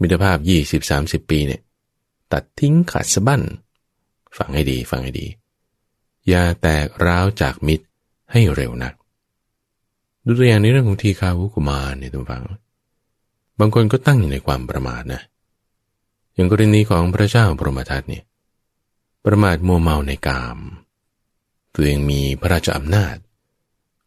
[0.02, 1.62] มิตรภาพยี่สิบสามสิบปีเนี่ย
[2.34, 3.42] ตัดทิ้งขาดสะบั้น
[4.38, 5.26] ฟังให้ดีฟังให้ดี
[6.28, 7.86] อย่าแตกร้าวจากมิตร
[8.32, 8.94] ให้เร็วนัก
[10.26, 12.44] ดูตัวอย่างในเรื่องของทีคาวุกุมารเนี่ยทุกฝัง
[13.60, 15.22] บางคนก็ตั้งอยู่ในความประมาทนะ
[16.38, 18.24] อย่างกรณีของพระเจ้าปรมทัตเนี่ย
[19.26, 20.58] ประมาทมัวเมาในกาม
[21.74, 23.16] ตัวเองมีพระราชอำนาจ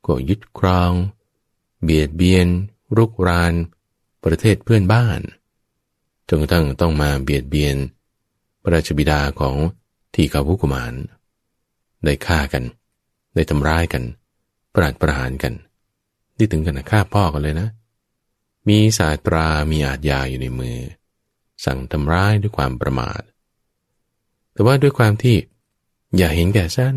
[0.06, 0.92] ก็ยึดครอง
[1.82, 2.46] เบียดเบียน
[2.96, 3.54] รุกราน
[4.24, 5.20] ประเทศเพื่อนบ้าน
[6.28, 7.76] จนกระทั่งต้องมาเบียดเบียน
[8.62, 9.56] พระราชบิดาของ
[10.14, 10.94] ทีคาวุกุมาร
[12.04, 12.64] ได้ฆ่ากัน
[13.34, 14.02] ได้ทำร้ายกัน
[14.74, 15.54] ปราดประหารกัน
[16.36, 17.68] นี่ถึงกันฆ่าพ่อกันเลยนะ
[18.68, 20.78] มีสาตรามีอาจยาอยู่ในมือ
[21.64, 23.22] สั่งทำร้ายด้วยความประมาท
[24.52, 25.36] แต่ว่าด้วยความที่
[26.16, 26.96] อย่าเห็นแก่สั้น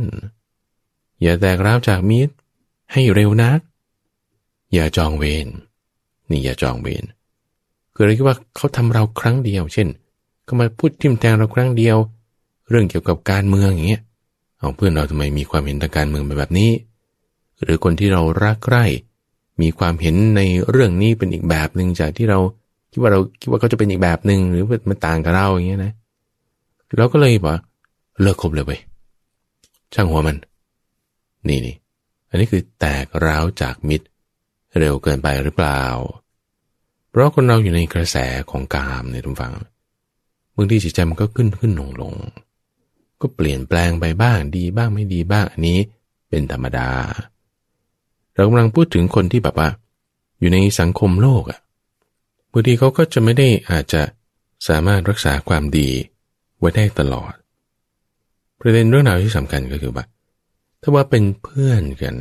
[1.21, 2.33] อย่าแตกร้าวจากมิตร
[2.93, 3.59] ให้เร็วนัก
[4.73, 5.47] อย่าจองเวร
[6.29, 7.03] นี่อย่าจองเวร
[7.93, 9.87] คือเราคิดว่าเขาทำเราครั้งเดียว เช่น
[10.43, 11.97] เขามาพูดทิมแทงเราครั้งเดียว
[12.69, 14.01] เรื่องเกี่ยวกับการเมืองอย่างเงี้ย
[14.59, 16.71] เอาเพื่อนเราทำไมมีความเห็นทางการเมืองแบบนี้
[17.63, 18.85] หรือคนที่เรารักใคร่
[19.61, 22.39] มีความเห็นในเรื่องนี้เป็นอีกแบบหนึ่งจากที่เรา
[22.93, 25.93] คิดว่าเราคิดว่าเขาจะเป็นอีกแบบหนึ่งหรือมันต่างกับเราอย่างเงี้ยนะ
[26.97, 27.59] เราก็เลยบอก
[28.21, 28.71] เลิกคบเลยไป
[29.93, 30.37] ช่างหัวมัน
[31.47, 31.75] นี่นี่
[32.29, 34.07] อันนี้คือแตกร้าวจากมิตร
[34.79, 35.81] เร็วเกินไปหรือเปล่า
[37.09, 38.17] เพราะคนเราอยู่ในกระแส
[38.51, 39.53] ของกามเนี่ยทุกฝัง
[40.55, 42.13] บางทีจิตใจมันก็ขึ้นขึ้นลงลง
[43.21, 45.79] ก็เปลี่ยนแปลงไปบ้างดีบ้างไม่ดีบ้างอันนี้
[46.29, 46.89] เป็นธรรมดา
[48.33, 49.69] เรากำลังพูดถึงคนที่แบบว่า
[50.39, 51.59] อยู่ในสังคมโลกอะ่ะ
[52.53, 54.01] บางทีเขาก็จะไม่ได้อาจจะ
[54.67, 55.89] สามารถรักษาความดี
[56.57, 57.33] ไว้ได้ตลอด
[58.59, 60.05] ประเด็นเรื่องราวที่สำคัญก็คือว่า
[60.81, 62.15] ถ้าว่าเป็นเพื่อนกัน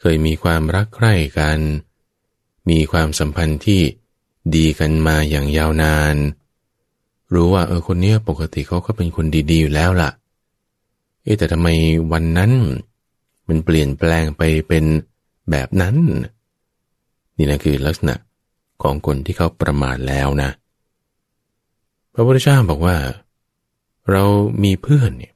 [0.00, 1.58] เคยมีความรักใคร่กัน
[2.70, 3.80] มีความสัมพันธ์ที่
[4.56, 6.16] ดีกันมาอย่างยาวนาน
[7.34, 10.10] รู้ว่าเออคนนี้ปกติเขาก็เป็นคนดีๆอยู่แล้วล่ะ
[11.22, 11.68] เอ๊แต่ทำไม
[12.12, 12.52] วันนั้น
[13.48, 14.84] มันเปลี่ยนแปลงไปเป็น
[15.50, 15.96] แบบนั้น
[17.36, 18.14] นี่นะคือลักษณะ
[18.84, 20.50] ของคนที่เขาประมาทแล้วนะ
[22.12, 22.96] พระพุทธเจ้าบอกว่า
[24.10, 24.24] เรา
[24.64, 25.32] มีเพื่อนเนี่ย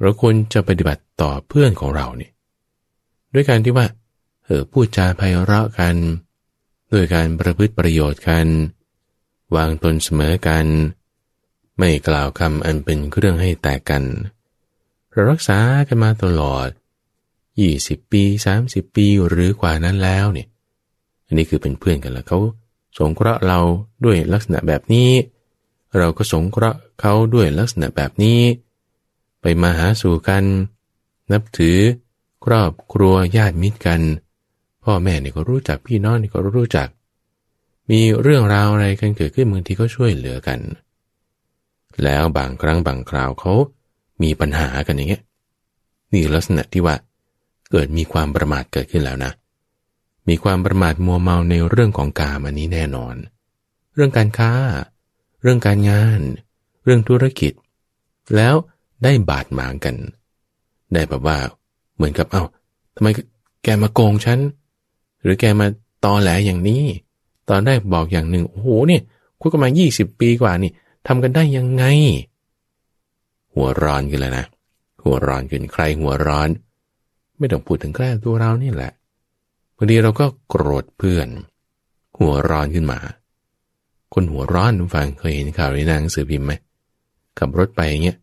[0.00, 2.32] เราควรจะปฏิบัติต่อเพื่อนของเราเนี่ย
[3.34, 3.86] ด้วยการที่ว่า
[4.44, 5.96] เออพูดจาไพเราะกัน
[6.92, 8.46] ด้วยการประพฤติประโยชน์กัน
[9.56, 10.66] วางตนเสมอกัน
[11.78, 14.02] ไม่กล่าวคำอันเป็นเครื่องให้แตกกัน
[15.12, 16.68] เรารักษากันมาตลอด
[17.40, 18.22] 20 ปี
[18.60, 20.48] 30 ปีหรือกว่านั้นแล้วเนี่ย
[21.26, 22.38] อันนี้คือเป็นเพื่อนกันแล้วเขา
[22.98, 23.60] สงเคราะห์เรา
[24.04, 25.10] ด้วยลักษณะแบบนี้
[25.98, 28.40] เราก็สงเคราะห์เขาด้วยลักษณะแบบนี้
[29.40, 30.44] ไปมาหาสู่กัน
[31.32, 31.78] นับถือ
[32.44, 34.00] ครอบครัวญาติมิตรกัน
[34.84, 36.88] พ่อแม่นี่ก็รู้จักพี่น้องนี่ก็รู้จัก
[37.90, 40.60] มีเรื่องราวอะไรกันเกิดขึ้นบางทีก็ช่วยเหลือกัน
[42.04, 43.52] แล้วบางครั้งบางคราวเขา
[44.22, 45.22] มีปัญหากันอย่างเงี้ย
[46.12, 46.94] นี่ลักษณะที่ว่า
[47.70, 49.32] เกิดมีความประมาทเกิดขึ้นแล้วนะ
[50.28, 53.14] มีความประมาทมัวเมาในเรื่องของกามอันนี้แน่นอน
[53.94, 54.52] เรื่องการค้า
[55.42, 56.20] เรื่องการงาน
[56.84, 57.52] เรื่องธุรกิจ
[58.36, 58.54] แล้ว
[59.04, 59.96] ได้บาดหมางกัน
[60.92, 61.38] ได้แบบว่า
[61.96, 62.44] เหมือนกับเอา้า
[62.94, 63.08] ทำไม
[63.64, 64.40] แกมาโกงฉัน
[65.22, 65.66] หรือแกมา
[66.04, 66.84] ตอแหลอย่างนี้
[67.48, 69.02] ตอนได้บอกอย่างหนึ่ง โอ้โหเนี่ย
[69.40, 70.70] คุยกันมายี่สิบปีกว่านี่
[71.06, 71.84] ทำกันได้ยังไง
[73.54, 74.44] หัวร้อนกันเลยนะ
[75.04, 76.48] หัวร้อนขึ้นใครหัวร้อน
[77.38, 78.92] ไม่ต้องพูดถึงแค่ตัวเรานี่แหละ
[79.76, 81.28] บางทีเราก็โกรธเพื่อน
[82.18, 82.98] หัวร้อนขึ้นมา
[84.14, 86.52] คนหัวร้อนฟังเคยเห็นข่าวในหนังสือพิมพ์ไหม
[87.38, 88.16] ขับรถไปอย่างเงี้ย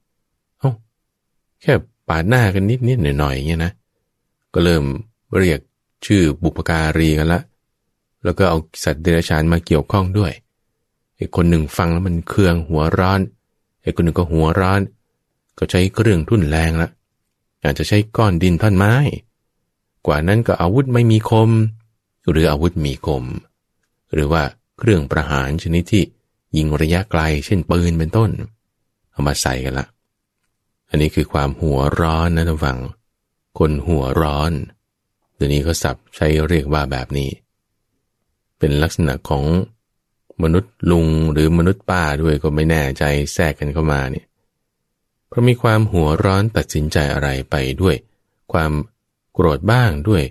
[0.59, 0.71] เอ้า
[1.61, 1.73] แค่
[2.07, 3.71] ปาดหน้ากันนิดนิดหน่อยหน่อย่างเงี้ยนะ
[4.53, 4.83] ก็เริ่ม
[5.37, 5.59] เรียก
[6.05, 7.41] ชื่อบุปการีกันละ
[8.23, 10.31] แล้วก็เอาสัตว์เดรัจฉานมาเกี่ยวข้องด้วย
[11.15, 13.19] ไอ้คนหนึ่งฟังแล้วมันเคืองหัวร้อน
[13.83, 14.81] ไอ้คนหนึ่งก็หัวร้อน
[15.57, 16.89] ก็ใช้เครื่องทุ่นแรงละ
[17.63, 18.93] อาจจะใช้ก้อนดินท่อนไม้
[20.07, 21.49] กว่านั้นก็อาวุธไม่มีคม
[22.29, 23.23] หรืออาวุธมีคม
[24.13, 24.43] หรือว่า
[24.79, 26.03] เครื่องประหารชนิดที่
[26.57, 28.29] ยิงระยะไกล เช่นปืนเป็นต้น
[29.11, 29.87] เอามาใส่กันละ
[30.89, 32.77] อันนี้คือความหัวร้อนนะท่านฟัง
[33.59, 34.51] คนหัวร้อน
[35.35, 37.29] เดี๋ยวนี้ก็สับใช้เรียกว่าแบบนี้
[38.59, 39.43] เป็นลักษณะของ
[40.43, 44.25] มนุษย์ลุงหรือมนุษย์ป้าด้วยก็ไม่แน่ใจแทรกกันเข้ามาเนี่ย
[45.27, 47.95] เพราะมีความหัวร้อนตัดสินใจอะไรไปด้วย
[48.53, 48.71] ความ
[49.33, 50.23] โกรธบ้างด้วย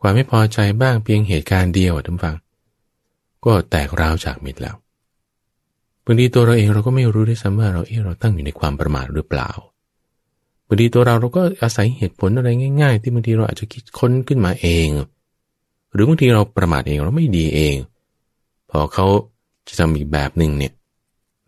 [0.00, 2.36] ความไม่พอใจบ้างเพียงเหตุการณ์เดียวท่านฟัง
[3.44, 4.76] ก็แตกร้าวจากมิตรแล้ว
[6.04, 9.50] บางทีตัวเราเองเราก็ไม่รู้ด้วยซ้ำว่าเราเออเราตั้งอยู่ในความประมาทหรือเปล่า
[10.66, 12.48] บางทีตัวเราเราก็อาศัยเหตุผลอะไร
[12.80, 14.88] ง่าย ๆ ที่บางทีเราอาจจะคิดค้นขึ้นมาเอง
[15.92, 17.76] หรือบางทีเราประมาทเองเราไม่ดีเอง
[18.70, 19.06] พอเขา
[19.68, 20.72] จะทำอีกแบบหนึ่งเนี่ย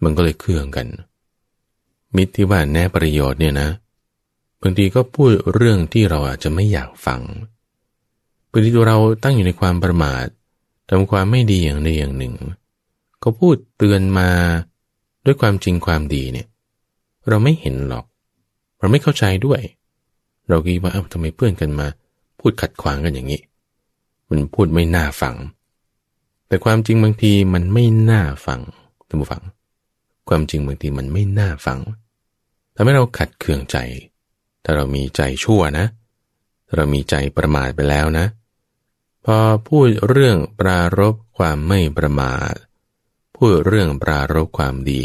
[0.03, 0.87] มันก็เลยเครื่องกัน
[2.17, 3.69] มิตรที่ว่าแน่ประโยชน์เนี่ยนะ
[4.63, 7.21] บางทีก็พูดเรื่องที่เราอาจจะไม่อยากฟัง
[8.51, 10.27] บางทีตัวเราตั้งอยู่ในความประมาท
[10.89, 12.35] ทำความไม่ดีอย่างใดอย่างหนึ่ง
[13.23, 14.29] ก็พูดเตือนมา
[15.25, 16.47] ด้วยความจริงความดีเนี่ย
[17.29, 18.05] เราไม่เห็นหรอก
[18.81, 19.61] เราไม่เข้าใจด้วย
[20.49, 21.87] เราคิดว่าเอ้าทำไมเพื่อนกันมา
[22.41, 23.41] พูดขัดขวางกันอย่างนี้
[24.29, 25.37] มันพูดไม่น่าฟัง
[26.47, 28.61] แต่ความจริงบางทีมันไม่น่าฟัง
[29.09, 29.43] ท่านผู้ฟัง
[30.29, 31.79] ความจริงบางทีมันไม่น่าฟัง
[32.75, 33.77] ทำให้เราขัดเคืองใจ
[34.65, 35.87] ถ้าเรามีใจชั่วนะ
[36.75, 38.27] เรามีใจประมาทไปแล้วนะ
[39.25, 42.55] พอพูดเรื่องปรารบความไม่ประมาท
[43.37, 45.05] พูดเรื่องปรารบความดี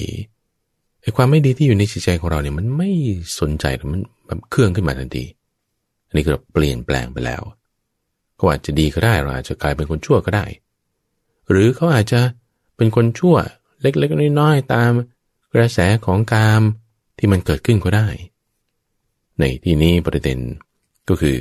[1.01, 2.91] ไอ้ความไม่ดีที่อยู่ในจิตใจของเราเนี่ยมันไม่
[3.39, 5.25] สนใจมันแบบเครื่องขึ้นมาทันที
[6.07, 7.43] อันนี้ก็เปลี่ยนแปลงไปแล้ว
[8.35, 10.45] เขาอาจจะดีก็ได้เราอาจจะกลายเป็นคนชั่วก็ได้
[11.49, 12.21] หรือเขาอาจจะ
[12.77, 13.35] เป็นคนชั่ว
[13.81, 14.91] เล็กๆน้อยๆตาม
[15.53, 16.61] กระแสของกาม
[17.17, 18.07] ที่มันเกิดขึ้นก็ได้
[19.39, 20.39] ในที่นี้ประเด็น
[21.07, 21.37] ก็คือ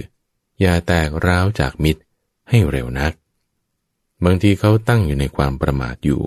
[0.61, 2.03] อย่าแตกร้าวจากมิตร
[2.49, 3.13] ให้เร็วนัก
[4.25, 6.25] บางทีเขาตั้งอยู่ในความประมาทอยู่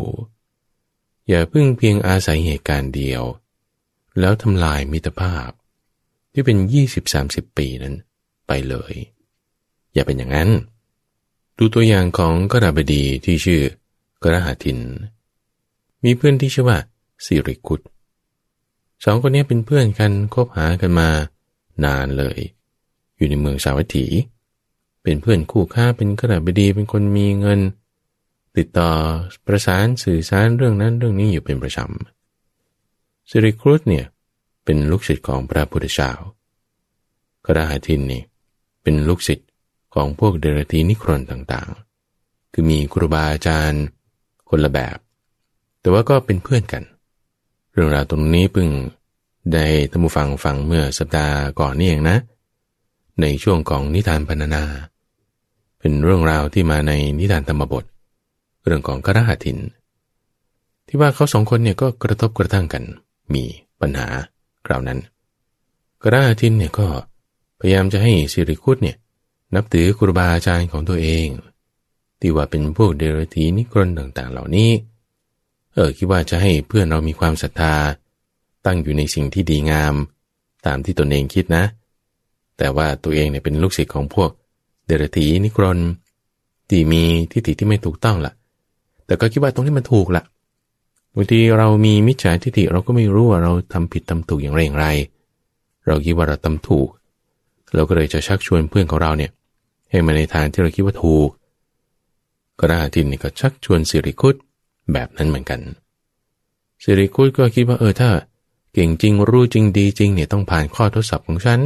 [1.28, 3.24] อย่าพึ่งเพียงอาศัยเหตุการณ์เดียว
[4.20, 5.50] แล้วทำลายมิตรภาพ
[6.34, 6.58] ที่เป็น
[7.08, 7.96] 20-30 ปีนั้น
[8.48, 8.94] ไปเลย
[9.94, 10.50] อย่าเป็นอย่างนั้น
[11.58, 13.62] ดูตัวอย่างของกระบดีที่ชื่อ
[14.24, 14.80] กระหาทิน
[16.04, 16.78] มีเพื่อนที่ชื่อว่า
[17.26, 17.82] สิริกุต
[19.04, 21.10] สองคนนี้เป็นเพื่อนกันคบหากันมา
[21.86, 22.40] นานเลย
[23.18, 24.06] อยู่ในเมืองสาวัตถี
[25.04, 27.60] เป็นเพื่อนคู่ค้าเป็นกระบดีเป็นคนมีเงิน
[28.58, 28.92] ติดต่อ
[29.46, 34.06] ประสานสื่อสารเรื่องนั้นเรื่องนี้อยู่เป็นประจำสิริครุฑเนี่ย
[34.66, 36.12] เป็นลูกศิษย์ของพระพุทธเจ้า
[37.46, 38.24] กระหาทินนี่
[38.84, 39.50] เป็นลูกศิษย์
[39.94, 43.84] ของพวกเดรธีนิครนต่างๆ คือมีครูบาอาจารย์
[44.50, 44.98] คนละแบบ
[45.82, 46.84] แต่ว่าก็เป็นเพื่อนกัน
[47.72, 48.70] เรื่องราวตรงนี้พึ่ง
[49.54, 52.18] ได้ท่านผู้ฟังฟังเมื่อสัปดาห์ก่อนนี่เองนะ
[53.22, 54.64] ในช่วงของนิทานพรรณนา
[55.80, 57.86] เป็นเรื่องราวที่มาในนิทานธรรมบท
[58.64, 59.58] เรื่องของกระหัติน
[60.88, 62.84] ที่ว่าเขาสองคนเนี่ยก็กระทบกระทั่งกัน
[63.34, 63.44] มี
[63.82, 64.08] ปัญหา
[64.66, 65.00] คราวนั้น
[66.04, 66.88] กระหัตินเนี่ยก็
[67.60, 68.98] พยายามจะให้สิริคุตเนี่ย
[69.56, 71.28] นับถือครูบาอาจารย์ของตัวเอง
[72.20, 74.70] ที่ว่าเป็นพวกเดรัจฉีนิกรนต่างๆ เหล่านี้
[75.74, 77.74] เออคิดว่าจะให้เพื่อนเรามีความศรัทธา
[78.66, 79.96] ตั้งอยู่ในสิ่งที่ดีงาม
[80.66, 81.64] ตามที่ตนเองคิดนะ
[82.58, 84.30] แต่ว่าตัวเองเนี่ยเป็นลูกศิษย์ของพวก
[84.86, 85.80] เดรัจฉีนิกรน
[86.70, 88.34] ที่มีทิฏฐิที่ไม่ถูกต้องละ่ะ
[89.06, 90.24] แต่ก็คิดว่าตรงนี้มันถูกละ
[91.16, 94.88] บางทีเรามีมิจฉาทิฏฐิเราก็ไม่รู้ว่าเราทำผิดทำถูกอย่างไรอย่างไร
[95.88, 96.90] เราคิดว่าเราทำถูก
[97.76, 99.32] เราก็เลยจะชักชวนเพื่อนของเราเนี่ย
[99.90, 101.30] ให้มาในทางที่เราคิดว่าถูก
[102.60, 104.36] กระาทิตย์นี่ก็ชักชวนสิริคุต
[104.94, 105.60] แบบนั้นเหมือนกัน
[106.84, 108.10] สิริคุตก็คิดว่าเออถ้า
[108.80, 111.60] เก่งจริงรู้จริงดีจริงเนี่ยต้องผ่านข้อทดสอบของฉัน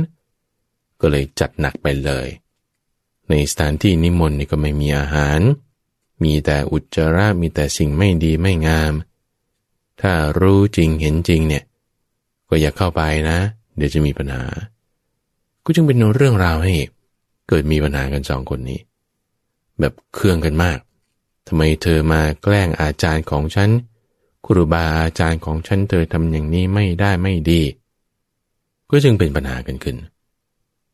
[1.00, 2.28] ก็เลยจัดหนักไปเลย
[3.30, 5.40] ในสถานที่นิมนต์นี่ก็ไม่มีอาหาร
[6.24, 8.94] มีแต่อุจจาระมีแต่สิ่งไม่ดีไม่งาม
[10.02, 11.64] ถ้ารู้จริงเห็นจริงเนี่ย
[12.50, 13.40] ก็อย่าเข้าไปนะ
[13.76, 14.44] เดี๋ยวจะมีปัญหา
[15.64, 16.74] ก็จึงเป็นเรื่องราวให้
[17.48, 18.80] เกิดมีปัญหากันสองคนนี้
[19.80, 20.80] แบบเครื่องกันมาก
[21.48, 23.70] ทำไมเธอมาแกล้งอาจารย์ของฉัน
[24.46, 27.62] ครูบาอาจารย์ของฉันเธอทำอย่างนี้ไม่ได้ไม่ดี
[28.90, 29.98] ก็จึงเป็นปัญหากันขึ้น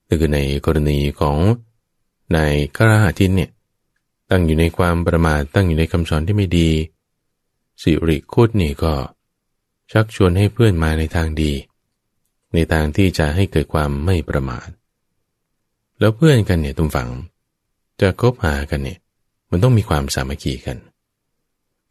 [0.08, 1.38] คือในกรณีของ
[2.36, 3.52] นายกระหัทินเนี่ย
[4.30, 6.70] ตั้งอยู่ในความประมาทตั้งอยู่ในคำสอนที่ไม่ดี
[7.82, 8.94] สิริคุดนี่ก็
[9.92, 11.52] ชักชวนให้เพื่อนมาในทางดี
[12.54, 14.68] ในทางที่จะให้เกิดความไม่ประมาท
[16.00, 17.10] แล้วเพื่อนกันเนี่ยตุ้มฝัง
[18.02, 19.00] จะคบหากันเนี่ย
[19.52, 20.78] มันต้องมีความสามัคคีกัน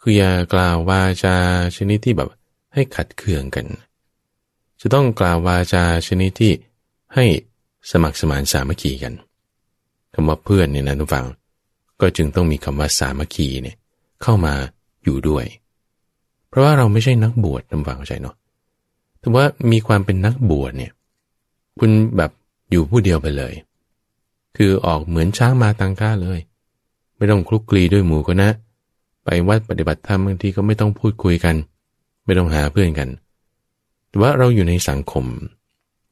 [0.08, 1.36] คืออย่ากล่าววาจา
[1.76, 2.30] ชนิดที่แบบ
[2.74, 3.66] ให้ขัดเคืองกัน
[4.80, 6.52] จะต้องกล่าววาจาชนิดที่
[7.14, 7.24] ให้
[7.90, 9.14] สมัครสมานสามัคคีกัน
[10.14, 11.26] คำว่าเพื่อนเนี่ยนะทุกฝัง
[12.00, 13.76] ก็จึงต้องมีคำว่าสามัคคีเนี่ย
[14.22, 14.54] เข้ามา
[15.04, 15.44] อยู่ด้วย
[16.48, 18.36] เพราะว่าเราไม่ใช่นักบวชทุกฝังเข้าใจเนาะ
[19.20, 20.92] แต่ว่ามีความเป็นนักบวชเนี่ย
[21.78, 22.30] คุณแบบ
[22.70, 23.54] อยู่ผู้เดียวไปเลย
[24.56, 26.40] คือออกเหมือนช้างมาตังก้าเลย
[27.16, 28.50] ไม่ต้องคลุกคลีด้วยหมู่ก็นะ
[29.26, 31.56] ไปวัดปฏิบัติธรรมบางทีก็ไม่ต้องพูดคุยกัน
[32.24, 33.08] ไม่ต้องหาเพื่อนกัน
[34.08, 35.24] แต่ว่าเราอยู่ในสังคม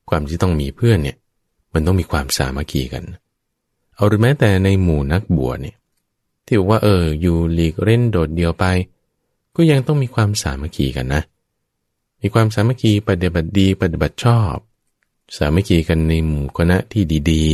[0.08, 1.16] ความที่ต้องมีเพื่อนเนี่ย
[1.74, 3.04] มันต้องมีความสามัคคีกัน
[3.94, 5.76] เอาหรือแม้แต่ในหมู่นักบวชเนี่ย
[6.46, 8.64] ที่บอกว่าเอออยู่หลีกเล่นโดดเดียวไป
[9.56, 11.22] ก็ยังต้องมีความสามัคคีกันนะ
[12.22, 14.54] มีความสามัคคีปฏิบัติดีปฏิบัติชอบ
[15.36, 17.46] สามัคคีกันในหมู่คณะที่ดี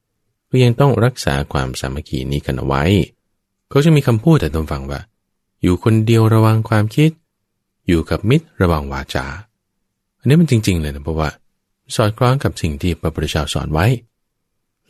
[0.00, 2.84] ๆ ก็ยังต้องรักษาความสามัคคีนี้กันเอาไว้
[3.68, 5.00] เขาจะมีคำพูดแต่ตรงฟังว่า
[5.62, 7.10] อยู่คนเดียวระวังความคิด
[7.88, 9.26] อยู่กับมิตรระวังวาจา
[10.18, 11.28] อันนี้มันจริง ๆ เลยนะเพราะว่า
[11.94, 13.86] สอดคล้องกับสิ่งที่พระพุทธเจ้าสอนไว้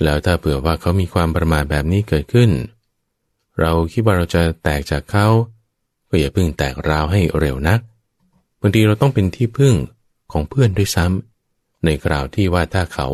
[0.03, 2.51] แล้วถ้าเผื่อว่าเขามีความประมาทแบบนี้เกิดขึ้น
[3.61, 5.27] เราคิดว่าเราจะแตกจากเขา
[6.09, 7.81] ก็อย่าพึ่งแตกราวให้เร็วนัก
[8.61, 9.75] บางทีเราต้องเป็นที่พึ่ง
[10.33, 13.07] ของเพื่อนด้วยซ้ำในกราวที่ว่าถ้าเขา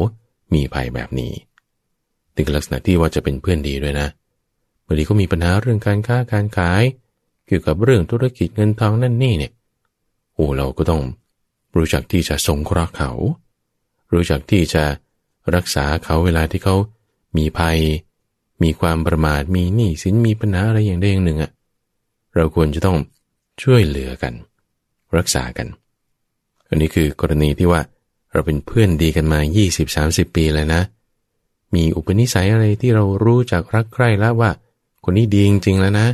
[0.55, 1.33] มีภัยแบบนี้
[2.37, 4.09] ถึงลักษณะที่ว่าจะเป็นเพื่อนดีด้วยนะ
[4.87, 6.83] บางทีก็มีปัญหาเรื่องการค้าการขาย
[7.47, 9.53] เกี่ยวกับเรื่องธุรกิจเงินทองนั่นนี่เนี่ย
[10.35, 11.03] โอ้เราก็ต้อง
[11.77, 13.11] รู้จักที่จะสงเคราะห์เขา
[14.13, 14.85] รู้จักที่จะ
[15.55, 16.77] รักษาเขาเวลาที่เขา
[17.37, 17.79] มีภัย
[18.63, 21.51] มีความประมาทมีหนี้สินมีปัญหาอะไรอย่างใดอย่างหนึ่งอะ่ะ
[22.35, 22.99] เราควรจะต้อง
[23.63, 24.35] ช่วยเหลือกัน
[25.17, 25.67] รักษากัน
[26.69, 27.81] อันนี้คือกรณีที่ว่า
[28.33, 29.41] เราเป็นเพื่อนดีกันมา
[29.89, 30.83] 20-30 ปีแล้วนะ
[31.75, 34.51] มีอุปนิสัยอะไรที่เรารู้จักรักใคร่แล้วว่า
[35.05, 36.09] คนนี้ดีจริงๆแล้วนะ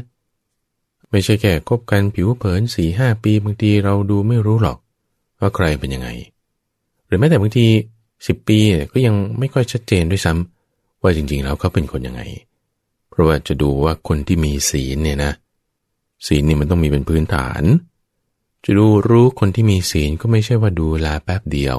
[1.10, 4.78] ไม่ใช่แค่คบกันผิวเผินสี่ห้าปีบางทีเราดูไม่รู้หรอก
[5.40, 6.08] ว่าใครเป็นยังไง
[7.06, 7.66] หรือแม้แต่บางที
[8.26, 8.58] สิบปี
[8.92, 12.22] ก็ยังไม่ค่อยชัดเจนด้วยซ้ำว่าจริงๆแล้วเขาเป็นคนยังไง
[13.10, 15.32] เพราะว่าจะดูว่าคนที่มีศีลเนี่ยนะ
[16.26, 17.62] ศีลนี่มันต้องมีเป็นพื้นฐาน
[18.64, 21.78] จะดูรู้คนที่มีศีลก็ไม่ใช่ว่าดูลาแป๊บเดียว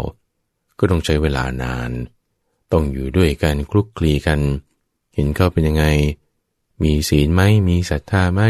[0.80, 1.92] ก็ต้องใช้เวลานาน
[2.72, 4.40] ต้องอยู่ด้วยกันคลุกคลีกัน
[5.16, 5.86] เห็นเขาเป็นยังไง
[6.82, 8.42] มีศีลไหมมีศรัทธาไหม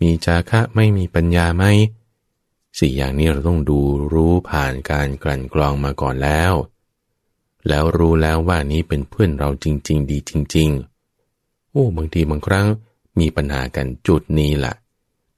[0.00, 1.64] มีจาคะไม่มีปัญญาไหม
[2.78, 3.80] สี่อย่างนี้เราต้องดู
[4.12, 6.52] รู้ผ่านการกลั่นกรองมาก่อนแล้ว
[7.68, 10.70] แล้วรู้แล้วว่านี้เป็นเพื่อนเราจริง ๆ ดีจริง
[11.22, 12.66] ๆ โอ้บางทีบางครั้ง
[13.18, 14.74] มีปัญหากันจุดนี้แหละ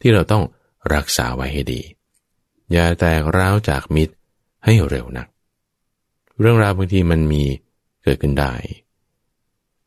[0.01, 0.45] ที่เราต้อง
[0.95, 1.81] รักษาไว้ให้ดี
[2.73, 4.15] อย่าแตกร้าวจากมิตร
[4.65, 5.29] ให้เร็วนัก
[6.41, 7.43] เรื่องราวบางทีมันมี
[8.03, 8.53] เกิดขึ้นได้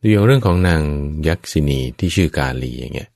[0.03, 0.81] ดูอย่างเรื่องของนาง
[1.27, 3.09] ยักษินีที่ชื่อกาลีอย่างเงี้ย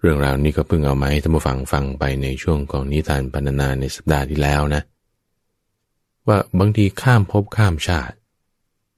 [0.00, 4.82] เรื่องราวนี้ก็เพิ่งเอามาให้ท่านผู้ฟังฟังไปในช่วงของนิทานปรรณนาในสัปดาห์ที่แล้วนะ
[6.26, 8.16] ว่าบางทีข้ามภพข้ามชาติ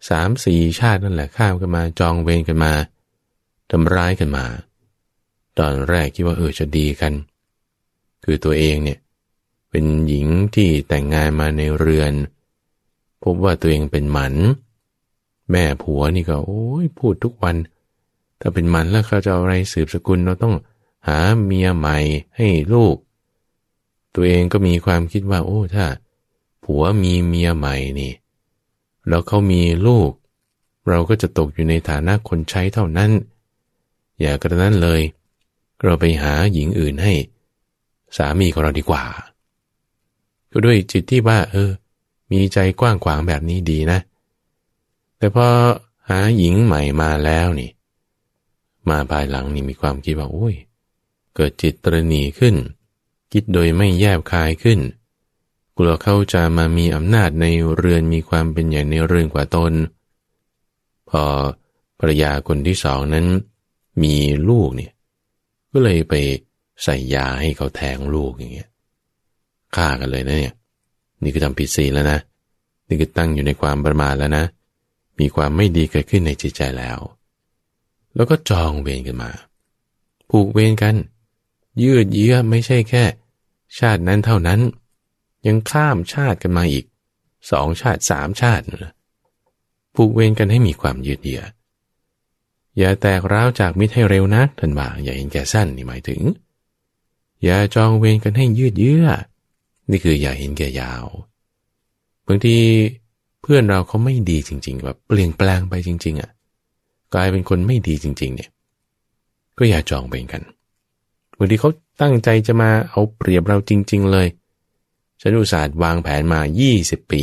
[0.09, 2.73] สามสี่ชาตินั่นแหละข้ามกันมาจองเวรกันมา
[3.71, 4.45] ทำร้ายกันมา
[5.59, 7.13] ตอนแรกคิดว่าเออจะดีกัน
[8.25, 8.99] คือตัวเองเนี่ย
[9.71, 12.13] เป็นหญิงที่แต่งงานมาในเรือน
[13.23, 14.35] พบว่าตัวเองเป็นหมัน
[15.53, 17.57] แม่ผัวนี่ก็โอ้ยพูดทุกวัน
[18.41, 20.55] ถ้าเป็นมันแล้วเขาจะอาอะไรสืบสกุลเราต้อง
[21.09, 21.99] หาเมียใหม่
[22.37, 22.97] ให้ลูก
[24.15, 25.87] ตัวเองก็มีความคิดว่า โอ้ถ้า
[26.65, 28.13] ผัวมีเมียใหม่นี่
[29.09, 30.11] แล้วเขามีลูก
[30.89, 33.11] เราก็จะตกอยู่ในฐานะคนใช้เท่านั้น
[34.21, 35.01] อย่ากระนั้นเลย
[35.83, 37.15] เราไปหาหญิงอื่นให้
[38.17, 39.05] สามีของเราดีกว่า
[40.51, 41.71] ก็ด้วยจิตที่ว่า เออ
[42.33, 43.99] มีใจกว้างขวางแบบนี้ดีนะ
[45.23, 45.49] แต่พอ
[46.09, 47.71] หาหญิงใหม่มาแล้วนี่
[48.89, 50.55] มาภายหลังนี่มีความคิดว่าโอ้ย
[51.35, 52.55] เกิดจิตตรณีขึ้น
[53.33, 54.81] คิดโดยไม่แยบคายขึ้น
[55.77, 57.47] กลัวเขาจะมามีอำนาจใน
[57.77, 59.73] เรือนมีความเป็นใหญ่ในเรือนกว่าตน
[61.11, 61.23] พอ
[61.99, 63.27] ภรรยาคนที่สองนั้น
[64.03, 64.17] มี
[64.49, 64.93] ลูกเนี่ย
[65.73, 66.15] ก็เลยไป
[66.83, 68.71] ใส่ยาให้เขาแทงลูกอย่างเงี้ย
[69.77, 70.55] ฆ่ากันเลยนะเนี่ย
[71.23, 72.19] นี่คือทำผิดศีลแล้วนะ
[72.89, 74.47] นี่คือตั้งอยู่ในความประมาทแล้วนะ
[75.19, 76.99] มีความไม่ดีเกิดขึ้นในจิตใจแล้ว
[78.15, 79.31] แล้วก็จองเวรกันมา
[80.31, 80.97] ผูกเวรกัน
[81.83, 83.05] ยืดเยื้อไม่ใช่แค่
[83.79, 84.61] ชาตินั้นเท่านั้น
[85.47, 86.85] ยังข้ามชาติกันมาอีก
[87.51, 88.93] สองชาติสามชาตินะ
[89.95, 91.43] ผูกเวรกันให้มีความยืดเยื้อ
[92.79, 96.21] อย่าแตกร้าวจากมิตรให้เร็วนักท่านว่าอย่าเห็นแก่สั้นนี่หมายถึง
[97.45, 99.07] อย่าจองเวรกันให้ยืดเยื้อ
[99.91, 101.05] นี่คืออย่าเห็นแก่ยาว
[102.27, 102.57] บางที
[103.43, 106.31] เพื่อนเราเขาไม่ดีจริงๆแบบเปลี่ยนแปลงไปจริง ๆอะ่ะ
[107.15, 108.51] กลายเป็นคนไม่ดีจริง ๆ เนี่ย
[109.59, 110.43] ก็อย่าจองเวรกัน
[111.39, 111.71] บางทีเขา
[112.01, 114.29] ตั้งใจจะมาเอาเปรียบเราจริง ๆ เลย
[115.21, 116.41] ฉันอุตส่าห์วางแผนมา
[116.77, 117.23] 20 ปี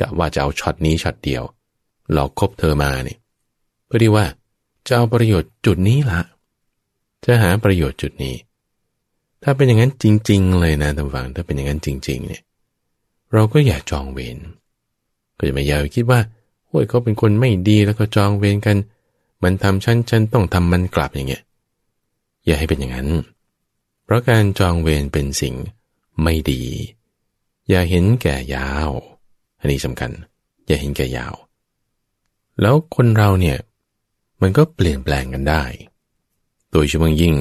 [0.00, 1.42] กะว่าจะเอาช็อตนี้ช็อตเดียว
[2.12, 3.18] หลอกคบเธอมาเนี่ย
[3.86, 4.26] เพื่อที่ว่า
[4.86, 6.20] จะเอาประโยชน์จุดนี้ละ
[7.24, 8.36] จะหาประโยชน์จุดนี้
[9.42, 12.42] ถ้าเป็นอย่างนั้นจริง ๆ เลยนะท่านฟังถ้าเป็นอย่างนั้นจริง ๆ เนี่ย
[13.32, 14.38] เราก็อย่าจองเวร
[15.40, 16.20] ก็จะไม่ยาวคิดว่า
[16.68, 18.76] โอ้ยเขาเป็นคนไม่ดีแล้วก็จองเวรกัน
[19.42, 21.42] มันทำฉันฉันต้องทำมันกลับอย่างเงี้ย
[22.46, 23.08] อย่าให้เป็นอย่างนั้น
[24.04, 25.54] เพราะการจองเวรเป็นสิ่ง
[26.22, 26.62] ไม่ดี
[27.68, 28.88] อย่าเห็นแก่ยาว
[29.60, 30.10] อันนี้สำคัญ
[30.66, 31.34] อย่าเห็นแก่ยาว
[32.60, 33.58] แล้วคนเราเนี่ย
[34.40, 35.64] มันก็เปลี่ยนแปลงกันได้
[36.72, 37.34] โดยเฉพาะยิ่ง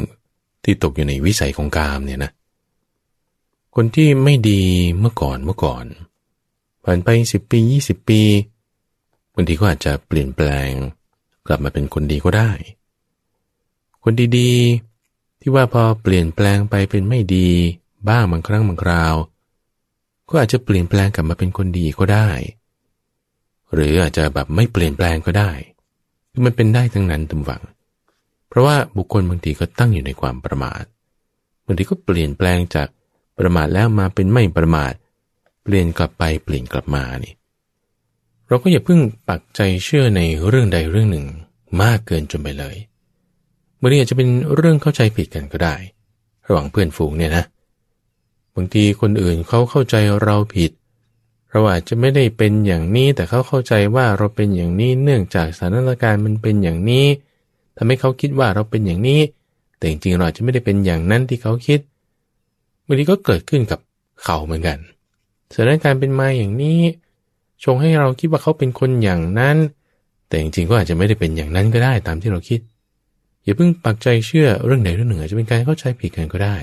[0.64, 2.32] ที่ตกอยู่ในวิสัยของกามเนี่ยนะ
[3.76, 4.62] คนที่ไม่ดี
[5.00, 5.86] เมื่อก่อนเมื่อก่อน
[6.92, 8.22] ผ่านไปสิบปียี่สิบปี
[9.34, 10.72] บางทีก็อาจจะเปลี่ยนแปลง
[11.48, 12.52] กลับมาเป็นคนดีก็ได้
[14.04, 17.50] คนดีๆ ที่ว่าพอเปลี่ยนแปลงไปเป็นไม่ดี
[18.10, 19.16] บ้างบางครั้งบางคราว
[20.30, 22.30] ก็อาจจะเปลี่ยนแปลงกลับมาเป็นคนดีก็ได้
[23.74, 25.52] หรืออาจจะแบบไม่เปลี่ยนแปลงก็ได้
[26.32, 27.64] คือมันเป็นได้ทั้งนั้นตุมฝัง
[28.48, 30.84] เพราะว่าบุคคลบางทีก็ตั้งอยู่ในความประมาท
[31.66, 32.88] บางทีก็เปลี่ยนแปลงจาก
[33.38, 34.94] ประมาทแล้วมาเป็นไม่ประมาท
[35.70, 37.34] ปลี่ยนกลับไปเปลี่ยนกลับมานี่
[38.48, 39.00] เราก็อย่าเพิ่ง
[39.30, 41.26] ปักใจเชื่อในเรื่องใดเรื่องหนึ่ง
[41.82, 42.76] มากเกินจนไปเลย
[43.78, 45.76] เมื่อนี้อาจจะเป็นเรื่องเข้าใจผิดกันก็ได้
[46.48, 47.46] ระหว่างเพื่อนฝูงเนี่ยนะ
[48.56, 50.72] บางทีคนอื่นเขาเข้าใจเราผิด
[51.52, 57.06] เราอาจจะไม่ได้เป็นอย่างนี้แต่เขาเข้าใจว่าเราเป็นอย่างนี้เนื่องจากสถานการณ์มันเป็นอย่างนี้
[57.78, 59.22] ทำให้เขาคิดว่าเราเป็นอย่างนี้
[59.78, 61.80] แต่จริงๆเราอาจจะไม่ได้เป็นอย่างนั้นที่เขาคิด
[62.86, 63.80] บางทีก็เกิดขึ้นกับ
[64.24, 64.78] เขาเหมือนกัน
[65.54, 66.80] สถานการณ์เป็นมาอย่างนี้
[67.64, 69.58] ชงให้เราคิดว่าเขาเป็นคนอย่างนั้น
[70.28, 72.60] แต่จริงๆก็อาจจะไม่ได้เป็นอย่างนั้นก็ได้ตามที่เราคิด
[73.44, 76.58] อย่าเพิ่งปักใจเชื่อเรื่องใดเรื่องหนึ่งอาจจะเป็นการเข้าใจผิดกันก็ได้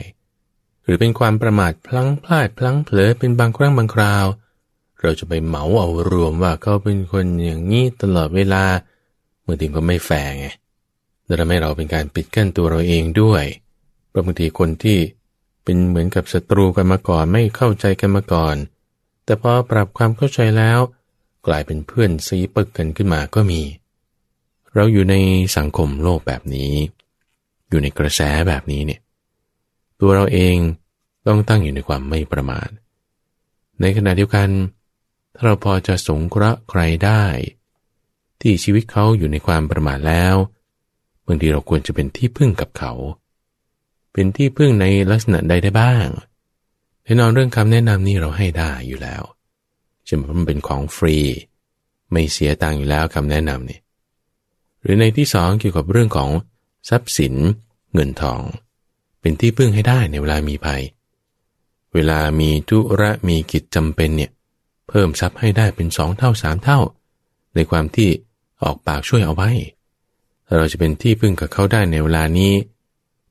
[0.85, 4.27] หรือเป็นความประมาทพลั้งพลาดพลั้งเผลอเป็นบางครั้งบางคราว
[5.03, 8.65] เราจะไปเหมาเอารวมว่าเขาเป็นคนอย่างนี้ตลอดเวลา
[9.43, 10.47] เมื่อทีก็ไม่แฝงไง
[11.25, 13.45] และทำให้เราเป็นการปิดกั้นตัวเราเองด้วย
[14.09, 14.99] เพราะบางทีคนที่
[15.65, 18.57] เป็นเหมือนกับศัตรูกันมาก่อนไม่เข้าใจกันมาก่อน
[19.27, 20.79] แต่พอปรับความเข้าใจแล้ว
[21.47, 23.63] กลายเป็นเพื่อนซีปึกกันขึ้นมาก็มี
[24.75, 25.15] เราอยู่ใน
[25.57, 26.73] สังคมโลกแบบนี้
[27.69, 29.01] อยู่ในกระแสแบบนี้เนี่ย
[30.01, 30.57] ตัวเราเอง
[31.27, 32.69] ต้องตั้งอยู่ในความไม่ประมาท
[33.81, 34.49] ในขณะเดียวกัน
[35.35, 37.25] ถ้าเราพอจะสงเคราะห์ใครได้
[38.41, 40.35] ที่ชีวิตเขาอยู่ในความประมาทแล้ว
[41.27, 42.93] บางทีเราควรจะเป็นที่พึ่งกับเขา
[44.13, 46.07] เป็นที่พึ่งในลักษณะใดได้บ้าง
[47.07, 49.23] แน่นอนเรื่องคำแนะนำนี้เราให้ได้อยู่แล้ว
[50.05, 51.17] เช่นมันเป็นของฟรี
[52.13, 53.81] ไม่เสียตังค์อยู่แล้วคำแนะนำนี่
[54.83, 56.31] หรือในที่สองเกี่ยวกับเรื่องของ
[56.89, 57.35] ทรัพย์สิน
[57.95, 58.41] เงินทอง
[59.21, 60.83] เป็นที่พึ่งให้ได้ในเวลามีภัย
[61.95, 64.33] เวลามีธุระมีกิจจำเป็นเนี่ย
[64.89, 66.81] เพิ่มทรัพย์ให้ได้เป็นสองเท่าสามเท่า
[67.55, 68.11] ในความที่
[68.63, 69.51] ออกปากช่วยเอาไว้
[70.57, 72.53] เราจะเป็นที่พึ่งกับเขาได้ในเวลานี้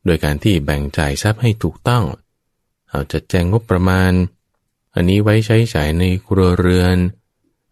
[0.05, 2.03] โดยการที่แบ่งจ่ายทรัพย์ให้ถูกต้อง
[2.95, 4.11] เอาจัดแจงงบประมาณ
[4.95, 6.97] อันนี้ไว้ใช้จ่ายในครัวเรือน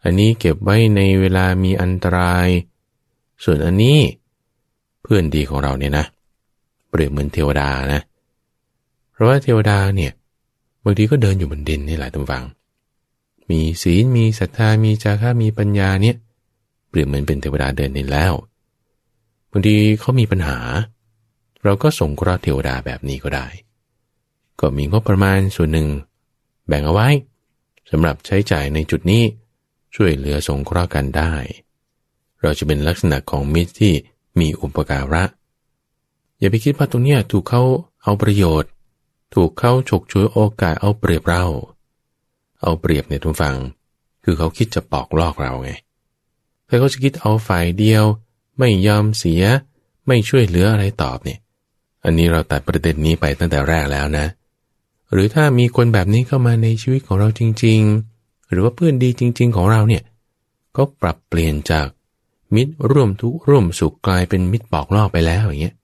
[0.04, 2.48] อันนี้เก็บไว้ในเวลามีอันตราย
[3.44, 4.00] ส่วนอันนี้
[5.02, 6.06] เพื่อนดีของเราเนี่ยนะ
[6.90, 8.02] เปรียบเหมือนเทวดานะ
[9.12, 10.12] เพราะว่าเทวดาเนี่ย
[10.84, 12.46] บางทีก็เดินอยู่บนดินนี่แหละทุกฝัง
[13.50, 16.16] มีศีล มีศรัทธา มีจาระมีปัญญาเนี่ย
[16.90, 18.34] เปรียบเหมือนเป็นเทวดาเดินดินแล้ว
[19.52, 20.58] บางทีเขามีปัญหา
[21.64, 23.48] เราก็ส่งกราเทวดาแบบนี้ก็ได้
[24.60, 25.88] ก็มีงบประมาณส่วนหนึ่ง
[26.68, 27.10] แบ่งเอาไว้
[27.92, 29.24] สำหรับใช้จ่ายในจุดนี้
[29.96, 31.34] ช่วยเหลือสงเคราะห์กันได้
[32.42, 33.94] เราจะเป็นลักษณะของมิตรที่
[34.40, 35.24] มีอุปการะ
[36.40, 37.64] อย่าไปคิดว่าตรงเนี้ยถูกเขา
[38.04, 38.70] เอาประโยชน์
[39.36, 41.44] ถูกเขาฉกฉวยโอกาสเอาเปรียบเรา
[42.62, 43.58] เอาเปรียบเนี่ยทุกฝัง
[44.24, 45.70] คือเขาคิดจะปอกลอกเราไง
[46.66, 48.04] แต่เขาจะคิดเอาฝ่ายเดียว
[48.60, 49.44] ไม่ยอมเสีย
[50.08, 51.40] ไม่ช่วยเหลืออะไรตอบเนี่ย
[52.04, 54.26] อันนี้เราตัดประเด็นนี้ไปตั้งแต่แรกแล้วนะ
[55.14, 57.80] หรือถ้ามีคนแบบนี้เข้ามาในชีวิตของเราจริง
[58.16, 60.04] ๆ หรือว่าเพื่อนดีจริง ๆ ของเราเนี่ย
[60.78, 61.88] ก็ปรับเปลี่ยนจาก
[62.56, 65.76] มิตรร่วมทุกข์ร่วมสุขกลายเป็นมิตรปอกลอกไปแล้วอย่างเงี้ย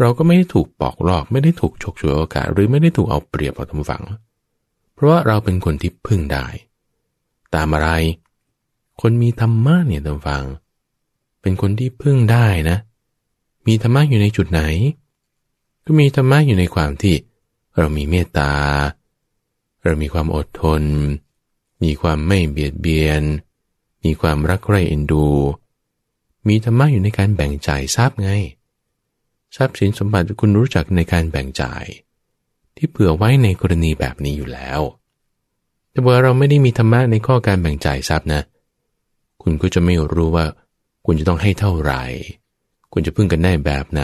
[0.00, 4.02] เราก็ไม่ได้ถูกปอกลอก ไม่ได้ถูกฉกฉวยโอกาส หรือไม่ได้ถูกเอาเปรียบเอาทำฝัง
[4.94, 6.46] เพราะว่าเราเป็นคนที่พึ่งได้
[7.54, 7.90] ตามอะไร
[9.00, 10.44] คนมีธรรมะเนี่ยทำฝัง
[11.42, 12.78] เป็นคนที่พึ่งได้นะ
[13.66, 14.62] มีธรรมะอยู่ในจุดไหน
[15.84, 17.14] ก็มีธรรมะอยู่ในความที่
[17.76, 18.52] เรามีเมตตา
[19.84, 20.82] เรามีความอดทน
[21.84, 23.22] มีความไม่เบียดเบียน
[24.04, 25.28] มีความรักใคร่เอ็นดู
[26.48, 28.30] มีธรรมะอยู่ในการแบ่งจ่ายทรัพย์ไง
[29.56, 31.84] ทรัพย์สินสมบัติคุณรู้จักในการแบ่งจ่าย
[32.76, 34.80] ที่เผื่อไว้ในกรณีแบบนี้อยู่แล้ว
[35.90, 38.42] แต่เมื่อเราไม่ได้มีธรรมะในข้อการแบ่งจ่ายทรัพย์นะ
[39.42, 40.46] คุณก็จะไม่รู้ว่า
[41.06, 42.04] คุณจะต้องให้เท่าไหร่
[42.92, 44.02] คุณจะพึ่งกันได้แบบไหน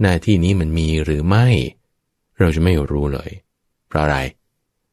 [0.00, 1.46] หน้าที่นี้มันมีหรือไม่
[2.42, 3.30] เราจะไม่รู้เลย
[3.88, 4.18] เพราะอะไร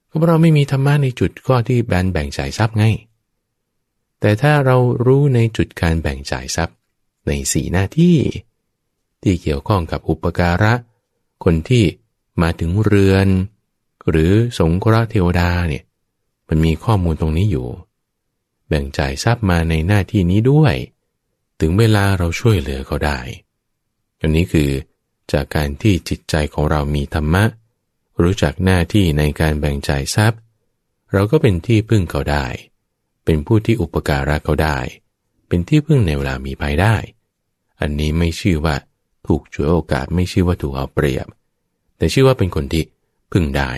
[0.10, 2.86] ก็เพราะเราไม่มีธรรมะในจุดข้อที่แบนแบ่งจ่ายทรัพย์ไง
[4.20, 6.76] แต่ถ้าเรารู้ในจุดการแบ่งจ่ายทรัพย์
[7.28, 8.18] ในสีหน้าที่
[9.22, 10.74] ที่เกี่ยวข้องกับอุปการะ
[11.44, 11.84] คนที่
[12.42, 13.28] มาถึงเรือน
[14.10, 15.84] หรือสงเคราะห์เทวดาเนี่ย
[16.48, 17.68] มันมีข้อมูลตรงนี้อยู่
[18.68, 20.76] แบ่งจ่ายทรัพย์มาในหน้าที่นี้ด้วย
[21.60, 23.20] ถึงเวลาเราช่วยเหลือเขาได้
[24.22, 24.70] อันนี้คือ
[25.34, 27.44] จากการที่จิตใจของเรามีธรรมะ
[28.22, 30.40] รู้จักหน้าที่ในการแบ่งจ่ายทรัพย์
[31.12, 32.46] เราก็เป็นที่พึ่งเขาได้
[33.26, 34.78] เป็นผู้ที่อุปการะเขาได้
[35.48, 36.96] เป็นที่พึ่งในเวลามีภัยได้
[37.80, 38.76] อันนี้ไม่ชื่อว่า
[39.28, 41.28] ถูกช่วยโอกาสไม่ชื่อว่าถูกเอาเปรียบ
[41.98, 42.84] แต่ชื่อว่าเป็นคนที่
[43.32, 43.72] พึ่งได้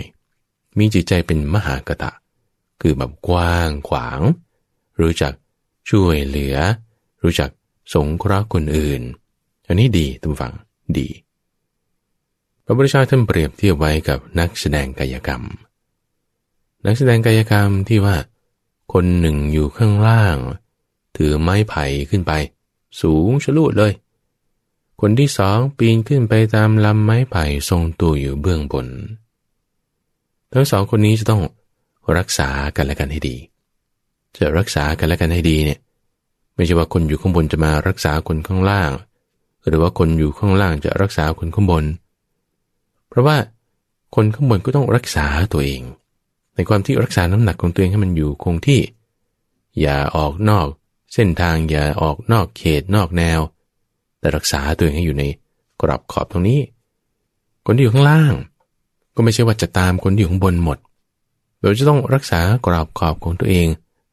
[0.77, 2.11] มีจิตใจเป็นมหากตะ
[2.81, 4.19] คือแบบกว้างขวาง
[5.01, 5.33] รู้จัก
[5.89, 6.57] ช่วยเหลือ
[7.23, 7.49] รู้จัก
[7.93, 9.01] สงเคราะห์คนอื่น
[9.67, 10.53] อันนี้ดีทุกฝัง
[10.97, 11.07] ดี
[12.71, 15.41] ระพุทธเจ้าท่านเปรียบเทียบไว้กับนักแสดงกายกรรม
[16.85, 18.15] นักแสดงกายกรรมที่ว่า
[18.93, 20.37] คนหนึ่งอยู่ข้างล่าง
[21.17, 22.31] ถือไม้ไผ่ขึ้นไป
[23.01, 23.91] สูงชะลุดเลย
[25.01, 28.87] คนที่สองปีนขึ้นไปตามลำไม้ไผ่ทรงตัวอยู่เบื้องบน
[30.53, 31.41] ทั้งสองคนนี้จะต้อง
[32.17, 33.35] รักษากันและกันให้ดี
[34.37, 35.79] จะรักษากันและกันให้ดีเนี่ย
[36.55, 38.91] ไม่ใช่ว่าคนอยู่ข้างบนจะมารักษาคนข้างล่าง
[39.67, 41.85] หรือว่าคนอยู่ข้างล่างจะรักษาคนข้างบน
[43.11, 43.37] เพราะว่า
[44.15, 45.81] คนข้างบนก็ต้องรักษาตัวเอง
[46.55, 48.81] ในความที่รักษาน้ำหนักของตัวเองให้มันอยู่คงที่
[49.79, 50.67] อย่าออกนอก
[51.13, 53.39] เส้นทางอย่าออกนอกเขตนอกแนว
[54.19, 55.23] แต่รักษาตัวเองให้อยู่ใน
[55.81, 56.61] กรอบขอบตรงนี้
[57.65, 58.33] คนที่อยู่ข้างล่าง
[59.15, 60.77] ก็ไม่ใช่ว่าจะตามคนที่อยู่ข้างบนหมด
[61.61, 63.67] เราจะต้องรักษากรอบขอบของตัวเอง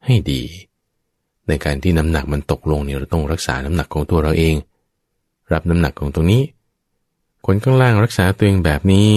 [0.05, 0.41] ให้ดี
[1.47, 4.55] ในการที่น้ำหนักมันตกลงเนี่ยเราต้องรักษาน้ำหนักของตัวเราเอง
[5.53, 6.41] รับน้ำหนักของตรงนี้
[7.45, 9.09] คนข้างล่างรักษาตัวเองแบบนี้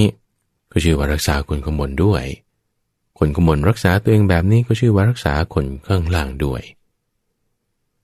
[0.71, 2.25] ก็ชื่อว่ารักษาคนข้างบนด้วย
[3.19, 6.63] คนขมนรักษาตัวเองแบบนี้ก็ชื่อว่ารักษาคนข้างล่างด้วย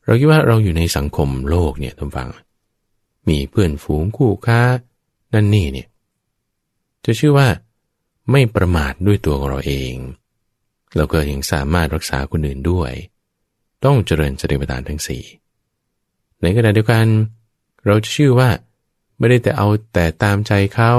[0.04, 2.28] เราคิดว่าเราอยู่ในสังคมโลกเนี่ยท่านฟัง
[3.28, 4.60] มีเพื่อนฝูงคู่ค้า
[5.34, 5.88] นั่นนี่เนี่ย
[7.04, 7.48] จะชื่อว่า
[8.30, 9.94] ไม่ประมาทด้วยตัวของเราเอง
[10.96, 12.92] เราก็ยังสามารถรักษาคนอื่นด้วย
[13.84, 15.24] ต้องเจริญสติปัฏฐานทั้งสี่
[16.42, 17.06] ในขณะเดียวกัน
[17.86, 18.48] เราจะชื่อว่า
[19.18, 20.92] ไม่ได้แต่เอาแต่ตามใจเขา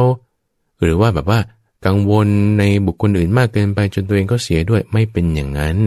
[0.82, 1.40] หรือว่าแบบว่า
[1.86, 2.28] กังวล
[2.60, 5.78] ในบุคคลอื่นมากเกินไปจนตัวเองก็เสียด้วยไม่เป็นอย่างนั้น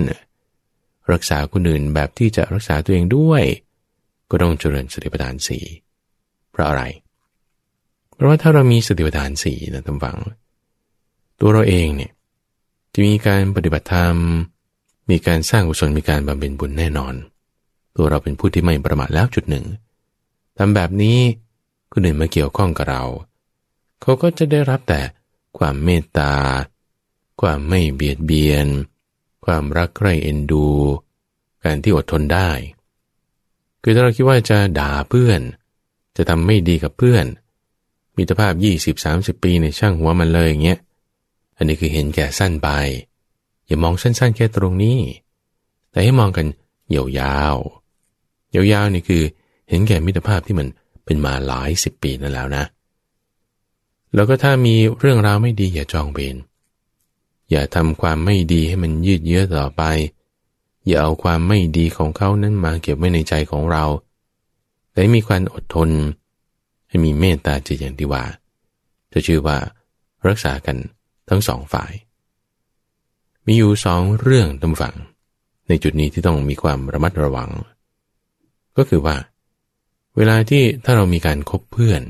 [1.13, 3.43] รักษาคนอื่นแบบที่จะรักษาตัวเองด้วย
[4.31, 5.65] ก็ต้องเจริญสติปัฏฐานสี่
[6.51, 6.83] เพราะอะไร
[8.15, 10.17] เพราะว่าถ้าเรามีสติปัฏฐานสี่นะท่านฟัง
[11.41, 12.13] ตัวเราเองเนี่ย
[12.93, 14.17] จะมีการปฏิบัติธรรม
[15.11, 17.15] มีการสร้างกุศลมีการบำเพ็ญบุญแน่นอน
[17.97, 19.65] ตัวเราเป็นผู้ที่ไม่ประมาทแล้วจุดหนึ่ง
[20.59, 21.19] ทำแบบนี้
[21.93, 23.05] คนอื่นมาเกี่ยวข้องกับเรา
[24.01, 25.01] เขาก็จะได้รับแต่
[25.59, 26.35] ความเมตตา
[27.41, 28.67] ความไม่เบียดเบียน
[29.45, 30.69] ความรักใคร่เอ็นดู
[31.65, 32.51] การที่อดทนได้
[33.83, 35.41] คือถ้าเราคิดว่าจะด่าเพื่อน
[36.17, 37.25] จะทำไม่ดีกับเพื่อน
[38.17, 38.53] มิตรภาพ
[38.99, 40.79] 20-30 ปีในช่างหัวมันเลยอย่างเงี้ย
[41.57, 42.69] อันนี้คือเห็นแก่สั้นไป
[43.67, 44.99] อย่ามองสั้นๆ แค่ตรงนี้
[45.91, 46.47] แต่ให้มองกัน
[46.95, 49.23] ยาวๆยาวๆนี่คือ
[49.69, 50.69] เห็นแก่มิตรภาพที่มัน
[51.05, 52.65] เป็นมาหลายสิบปีนั่นแล้วนะ
[54.15, 56.37] แล้วก็ถ้ามีเรื่องราวไม่ดีอย่าจองเวร
[57.51, 59.83] อย่าทำความไม่ดีให้มันยืดเยื้อต่อไป
[60.87, 63.85] อย่าเอาความไม่ดีของเขานั้นมาเก็บไว้ในใจของเรา
[64.91, 65.91] แต่มีความอดทน
[66.89, 68.25] ให้มีเมตตาจิตอย่างที่ว่า
[69.13, 69.57] จะชื่อว่า
[70.27, 70.77] รักษากัน
[71.29, 71.93] ทั้งสองฝ่าย
[73.47, 74.95] มีอยู่สองเรื่องตำฝัง
[75.69, 77.51] ในจุดนี้ที่ต้องมีความระมัดระวัง
[78.77, 79.17] ก็คือว่า
[80.17, 82.03] เวลาที่ถ้าเรามีการคบเพื่อน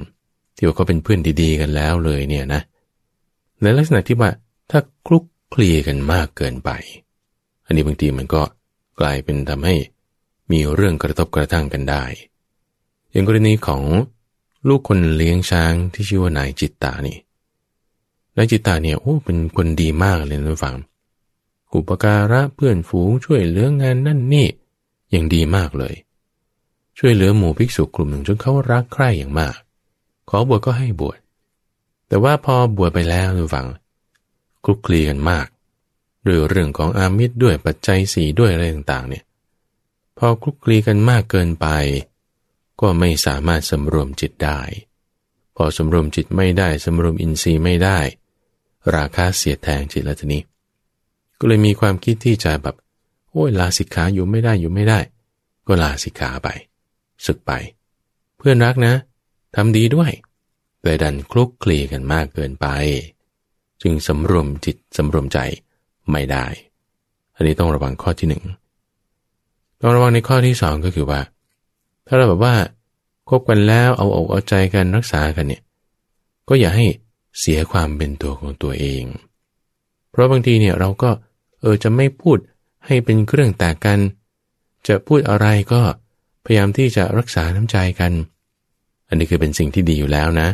[0.57, 2.63] ที่ว่าเขาเป็นเพื่อนดีๆกันแล้วเลยเนี่ยนะ
[3.63, 4.31] ในลักษณะที่ว่า
[4.71, 5.25] ถ้าคลุก
[5.55, 6.71] คลีกันมากเกินไป
[7.67, 8.43] อันนี้บางทีมันก็
[9.01, 9.77] กลายเป็นทำให้
[10.51, 12.05] มีเรื่องกระทบกระทั่งกันได้
[13.11, 13.83] อย่างกรณีของ
[14.69, 17.19] ลูกคนเลี้ยงช้างที่ชื่อว่านายจิตตานี่
[18.37, 20.77] นายจิตตาเนี่ยโอ้เป็นคนดีมากเลยนะฟัง
[21.75, 24.47] อุปการะเพื่อนฝูงช่วยเหลืองานนั่นนี่
[25.15, 25.95] ยังดีมากเลย
[26.99, 29.57] ช่วยเหลือหมู่ภิกษุกลุ่มหนึ่งจนเขารักใคร่อย่างมาก
[30.31, 31.19] ขอบวชก็ให้บวช
[32.09, 33.67] แต่ว่าพอบวชไปแล้วนะฟัง
[34.65, 35.47] คลุกคลีกันมาก
[36.27, 39.25] ด้วยเรื่องของอามิตรด้วยปัจจัยสีด้วยอะไรต่างๆ เนี่ย
[40.19, 41.67] พอคลุกคลีกันมากเกินไป
[42.81, 44.61] ก็ไม่สามารถสำรวมจิตได้
[45.57, 47.99] พอสำรวมจิตไม่ได้สำรวมอินทรีย์ไม่ได้
[48.97, 50.43] ราคาเสียแทงจิตแล้วทีนี้
[51.39, 52.77] ก็เลยมีความคิดที่จะแบบ
[53.31, 54.99] โอ้ยลาสิกขาอยู่ไม่ได้อยู่ไม่ได้
[55.67, 56.49] ก็ลาสิกขาไป
[57.27, 57.53] ศึกไป
[58.39, 58.95] เพื่อนรักนะ
[59.57, 60.11] ทำดีด้วย
[60.83, 62.67] แต่ดันคลุกคลีกันมากเกินไป
[63.83, 65.39] จึงสำรวมจิตสำรวมใจ
[66.11, 66.47] ไม่ได้
[67.35, 68.45] อันนี้ต้องระวังข้อที่หนึ่ง
[69.81, 71.21] ต้องระวังในข้อที่สองก็คือว่า
[72.07, 72.55] ถ้าเราแบบว่า
[73.29, 75.63] คบกันแล้วเอาอกเอาใจกันรักษากันเนี่ย
[76.49, 76.87] ก็อย่าให้
[77.39, 79.05] เสียความเป็นตัวของตัวเอง
[80.11, 81.11] เพราะบางทีเนี่ยเราก็
[81.61, 82.39] เออจะไม่พูด
[82.87, 83.99] ให้เป็นเครื่องแตกกัน
[84.87, 85.83] จะพูดอะไรก็
[86.45, 88.13] พยายามที่จะรักษาน้ำใจกัน
[89.09, 90.49] อันนี้คือเป็นสิ่งที่ดีอยู่แล้วนะ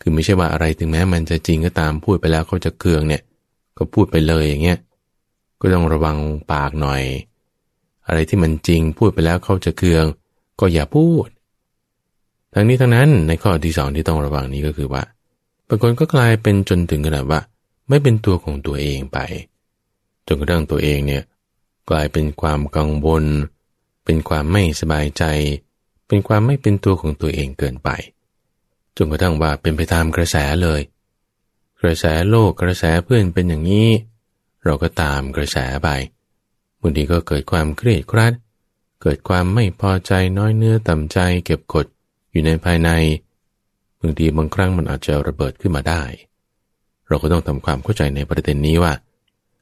[0.00, 3.22] คือไม่ใช่ว่าอะไรถึงแม้มันจะจริงก็ตามพูดไปแล้วเขาจะเคืองเนี่ย
[3.78, 4.78] ก็พูดไปเลยอย่างเงี้ย
[5.60, 6.16] ก็ต้องระวัง
[6.52, 7.02] ปากหน่อย
[8.06, 10.04] อะไรที่มันจริงพูดไปแล้วเขาจะเคือง
[10.60, 11.28] ก็อย่าพูด
[12.54, 15.02] ทั้งนี้ทั้งนั้นในข้อที่สองที่ต้องระวังนี้ก็คือว่า
[15.68, 17.40] บางคนก็กลายเป็นจนถึงขนาดว่า
[17.88, 19.18] ไม่เป็นตัวของตัวเองไป
[20.26, 21.22] จนกระทั่งตัวเองเนี่ย
[21.90, 23.24] กลายเป็นความกังวล
[24.04, 25.24] เป็นความไม่สบายใจ
[26.08, 27.90] เป็นความไม่เป็นตัวของตัวเองเกินไป
[28.96, 30.80] จนกระทั่งว่าเป็นไปตามกระแสเลย
[31.80, 33.88] กระแสโลกกระแสเพื่อนเป็นอย่างนี้
[34.64, 35.88] เราก็ตามกระแสไป
[36.80, 38.32] บางทีก็เกิดความเครียดครัด
[39.02, 41.86] เกิดความไม่พอใจน้อยเนื้อต่ำใจ เก็บกด
[42.30, 42.90] อยู่ในภายใน
[44.00, 46.02] บางทีบางครั้งมันอาจจะระเบิดขึ้นมาได้
[47.08, 48.92] เราก็ต้องทำความเข้าใจในประเด็นนี้ว่า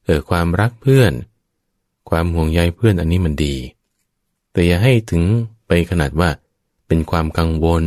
[0.05, 1.13] เออความรักเพื่อน
[2.11, 3.55] ความห่วงใยเพื่อนอันนี้มันดี
[4.53, 5.23] แต่อย่าให้ถึง
[5.67, 6.31] ไปขนาดว่า
[6.89, 7.85] เป็นความกังวล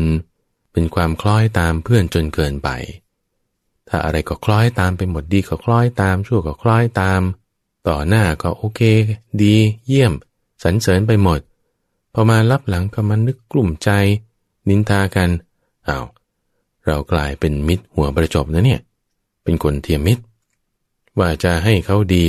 [0.73, 2.69] เป็นความคล้อยตามเพื่อนจนเกินไป
[3.87, 7.21] ถ้าอะไรก็คล้อยตามไปหมดดีก็คล้อยตาม ชั่วก็คล้อยตาม
[7.87, 8.81] ต่อหน้าก็โอเค
[9.41, 9.55] ดี
[9.87, 10.13] เยี่ยม
[10.63, 11.39] สรรเสริญไปหมด
[12.13, 13.89] พอมารับหลังก็มานึกกลุ่มใจ
[14.69, 15.29] นินทากัน
[15.87, 16.05] อา้าว
[16.85, 18.81] เรากลายเป็นมิตรหัวประจบนะเนี่ย
[19.43, 20.23] เป็นคนเทียมมิตร
[21.19, 22.25] ว่าจะให้เขาดี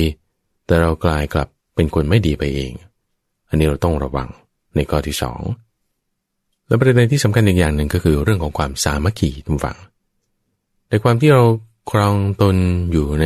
[0.65, 2.71] แต่เรากลายกลับเป็นคนไม่ดีไปเอง
[3.55, 4.29] นนี้เราต้องระวัง
[4.75, 5.41] ในข้อที่สอง
[6.67, 9.77] และประเด็นที่สำคัญอีกอย่างหนึ่งก็คือเรื่องของความสามัคคีทุกฝัง
[10.87, 11.43] แต่ความที่เรา
[11.91, 12.55] ครองตน
[12.91, 13.25] อยู่ใน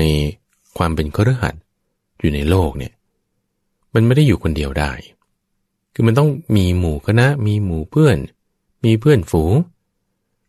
[0.78, 1.56] ความเป็นครหัด
[2.20, 2.94] อยู่ในโลกเนี่ย
[3.94, 4.92] มันไม่ได้อยู่คนเดียวได้
[5.94, 8.18] คือมันต้องมีหมู่คณะ มีหมู่เพื่อน
[8.84, 9.54] มีเพื่อนฝูง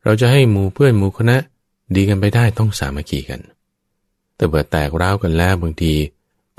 [0.04, 1.36] เราจะให้หมู่เพื่อนหมู่คณะ
[1.96, 3.40] ดีกันไปได้ต้องสามัคคีกัน
[4.36, 5.92] แต่เบิดแตกร้าวกันแล้วบางที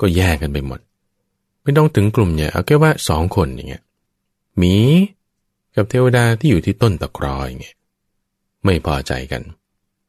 [0.00, 0.80] ก็แยกกันไปหมด
[1.62, 3.82] ไม่ต้องถึงกลุ่มเนี่ยเอาแค่ว่าสองคนอย่างเงี้ย
[4.58, 4.74] หมี
[5.76, 7.76] กับเทวดาที่อยู่ที่ต้นตะกรออย่างเงี้ย
[8.64, 9.42] ไม่พอใจกัน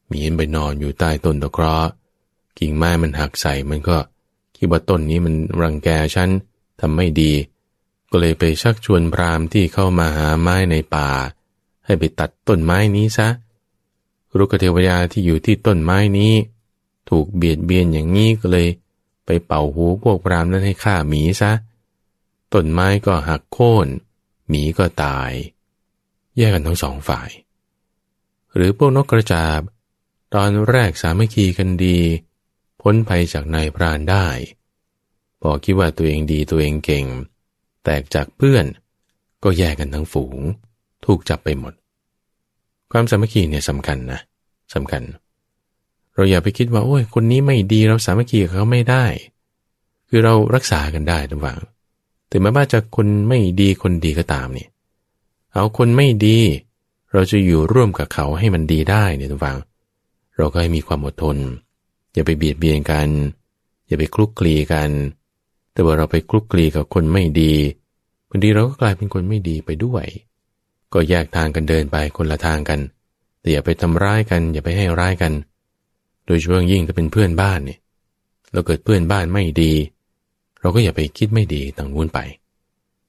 [0.10, 1.90] มีเห็นไปนอนอยู่ใต้ต้นตะเคราะห์
[2.60, 3.98] กิ่งไม้มันหักใส่มันก็
[4.58, 6.30] คิดว่าต้นนี้มันรังแกฉัน
[6.80, 7.34] ทำไม่ดี
[8.10, 11.10] ก็เลยไปชักชวนพรามที่เข้ามาหาไม้ในป่า
[11.86, 13.30] ให้ไปตัดต้นไม้นี้ซะ
[14.38, 16.34] รุกเทวดาที่อยู่ที่ต้นไม้นี้
[17.10, 18.68] ถูกเบียดเบียนอย่างนี้ก็เลย
[19.26, 21.52] ไปเป่าหูพวกพรามนั้นให้ฆ่าหมีซะ
[22.54, 23.88] ต้นไม้ก็หักโค่น
[24.50, 25.32] หมีก็ตาย
[26.38, 27.30] แยกกันทั้งสองฝ่าย
[28.56, 29.60] หรือพวกนกกระจาบ
[30.34, 32.00] ตอนแรกสามัคคีกันดี
[32.82, 34.28] พ้นภัยจากนายพรานได้
[35.42, 37.06] พอคิดว่าตัวเองดีตัวเองเก่ง
[37.84, 38.66] แตกจากเพื่อน
[39.44, 40.38] ก็แยกกันทั้งฝูง
[41.06, 41.74] ถูกจับไปหมด
[42.92, 44.20] ความสามัคคีเนี่ยสำคัญนะ
[44.74, 49.06] สำคัญเเราอย่าไปคิดว่าโอ้ยคนนี้ไม่ดีเราสามัคคีกับเขาไม่ได้
[50.10, 51.60] คือเรารักษากันได้ทุกฝัง
[52.30, 54.70] ถึงแม้ว่าจะคนไม่ดีคนดีก็ตามเนี่ย
[55.54, 56.40] เอาคนไม่ดี
[57.14, 59.58] เราจะอยู่ร่วมกับเขาให้มันดีได้เนี่ยทุกฝัง
[60.38, 61.38] เราก็ให้มีความอดทน
[62.14, 63.10] อย่าไปเบียดเบียนกัน
[63.88, 64.90] อย่าไปคลุกคลีกัน
[65.74, 67.54] แต่ว่าเราไปคลุกคลีกับคนไม่ดี
[68.30, 70.06] บางทีเราก็กลายเป็นคนไม่ดีไปด้วย
[70.94, 72.80] ก็แยกทางกันเดินไปคนละทางกัน
[73.40, 75.34] แต่อย่าไปทำร้ายกัน อย่าไปให้ร้ายกัน
[76.26, 77.80] โดยเฉพาะยิ่งถ้าเป็นเพื่อนบ้านเนี่ย
[78.54, 79.74] เราเกิดเพื่อนบ้านไม่ดี
[80.62, 82.20] เราก็อย่าไปคิดไม่ดีต่างนู้นไป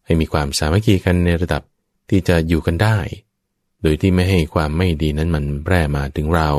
[0.04, 1.62] ให้มีความสามัคคีกันในระดับ
[2.08, 2.98] ที่จะอยู่กันได้
[3.82, 6.50] โดยที่ไม่ให้ความไม่ดีนั้นมันแพร่มาถึงเรา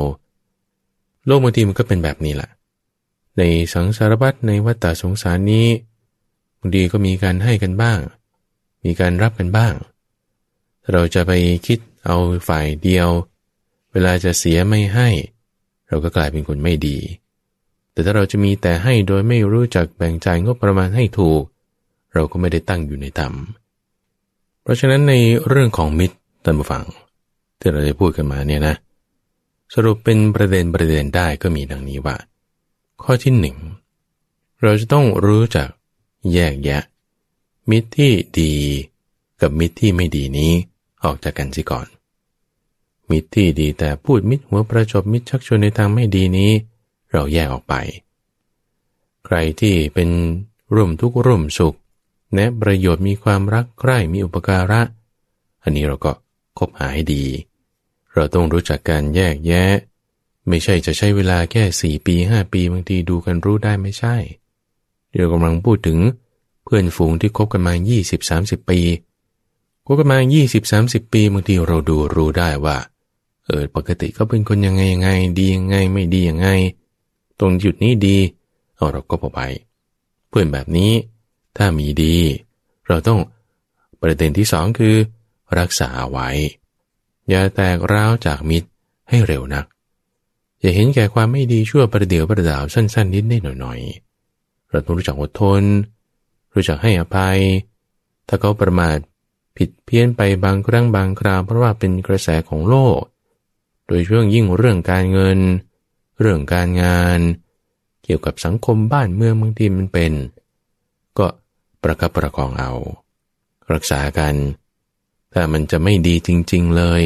[1.26, 2.50] โลกบางทีมันก็เป็นแบบนี้แหละ
[3.38, 3.42] ใน
[3.72, 5.68] สังสารวัตในวัฏสงสารนี้
[6.58, 7.98] บางทีก็มีการให้กันบ้าง
[8.84, 9.74] มีการรับกันบ้าง
[10.92, 11.32] เราจะไป
[11.66, 12.16] คิดเอา
[12.48, 13.08] ฝ่ายเดียว
[13.92, 15.08] เวลาจะเสียไม่ให้
[15.88, 16.98] เราก็กลายเป็นคนไม่ดี
[17.92, 21.42] แต่ถ้าเราจะมีแต่ให้โดยไม่รู้จักแบ่งจ่ายงบประมาณให้ถูก
[22.14, 23.32] เราก็ไม่ได้ตั้งอยู่ในธรรม
[24.62, 25.14] เพราะฉะนั้นใน
[25.48, 26.84] เรื่องของมิตรท่านผู้ฟัง
[27.58, 28.74] ที่เราได้พูดกันมาเนี่ยนะ
[29.74, 32.16] สรุปเป็นประเด็นประเด็นได้ก็มีดังนี้ว่า
[33.02, 33.56] ข้อที่หนึ่ง
[34.62, 35.68] เราจะต้องรู้จัก
[36.32, 36.82] แยกแยะ
[37.70, 38.52] มิตรที่ดี
[39.40, 40.52] กับมิตรที่ไม่ดีนี้
[41.04, 41.86] ออกจากกันสิก่อน
[43.10, 46.50] มิตรที่ดีแต่พูดมิตรหัวประจบมิตรชักชวนในทางไม่ดีนี้
[47.12, 47.74] เราแยกออกไป
[49.24, 50.08] ใครที่เป็น
[50.74, 51.76] ร่วมทุกข์ร่วมสุข
[52.34, 54.80] แนะประโยชน์มีความรักใคร่มีอุปการะ
[55.62, 56.12] อันนี้เราก็
[56.58, 57.24] คบหาให้ดี
[58.14, 59.66] เราต้องรู้จักการแยกแยะ
[60.48, 64.16] ไม่ใช่จะใช้เวลาแค่สี่ปีห้าปีบางทีดูกันรู้ได้ไม่ใช่
[65.14, 65.98] เรากำลังพูดถึง
[66.64, 67.74] เพื่อนฝูงที่คบกันมา
[68.22, 68.80] 20-30 ปี
[69.86, 70.18] คบกันมา
[70.66, 72.76] 20-30 ปีบางทีเราดูรู้ได้ว่า
[73.46, 76.48] เออปกติเขาเป็นคนยังไงยังไง ดียังไงไม่ดียังไง
[77.38, 78.18] ตรงจุดนี้ดี
[78.76, 79.40] เอาเราก็พอไป
[80.28, 80.92] เพื่อนแบบนี้
[81.56, 82.16] ถ้ามีดี
[82.88, 83.20] เราต้อง
[84.00, 84.94] ประเด็นที่สองคือ
[85.58, 86.28] รักษาไว้
[87.28, 88.68] อย่าแตกร้าวจากมิตร
[89.08, 89.64] ให้เร็วนัก
[90.60, 95.62] อย่าเห็นแก่ความไม่ดีชั่วประเดี๋ยวประดาวสั้นๆนิดนิดหน่อยๆเราต้องรู้จักอดทน
[96.54, 97.38] รู้จักให้อภัย
[98.28, 98.96] ถ้าเขาประมาท
[99.56, 103.00] ผิดเพี้ยนไปบางครั้งบางคราวเพราะว่าเป็นกระแสของโลก
[103.86, 105.38] โดยช่วงยิ่งเรื่องการเงิน
[106.20, 107.20] เรื่องการงาน
[108.04, 110.12] เกี่ยวกับสังคมบ้านเมืองบางทีมันเป็น
[111.18, 111.26] ก็
[111.82, 112.72] ประคับประคองเอา
[113.72, 114.34] รักษากัน
[115.30, 117.02] แต่มันจะไม่ดีจริง ๆ เลย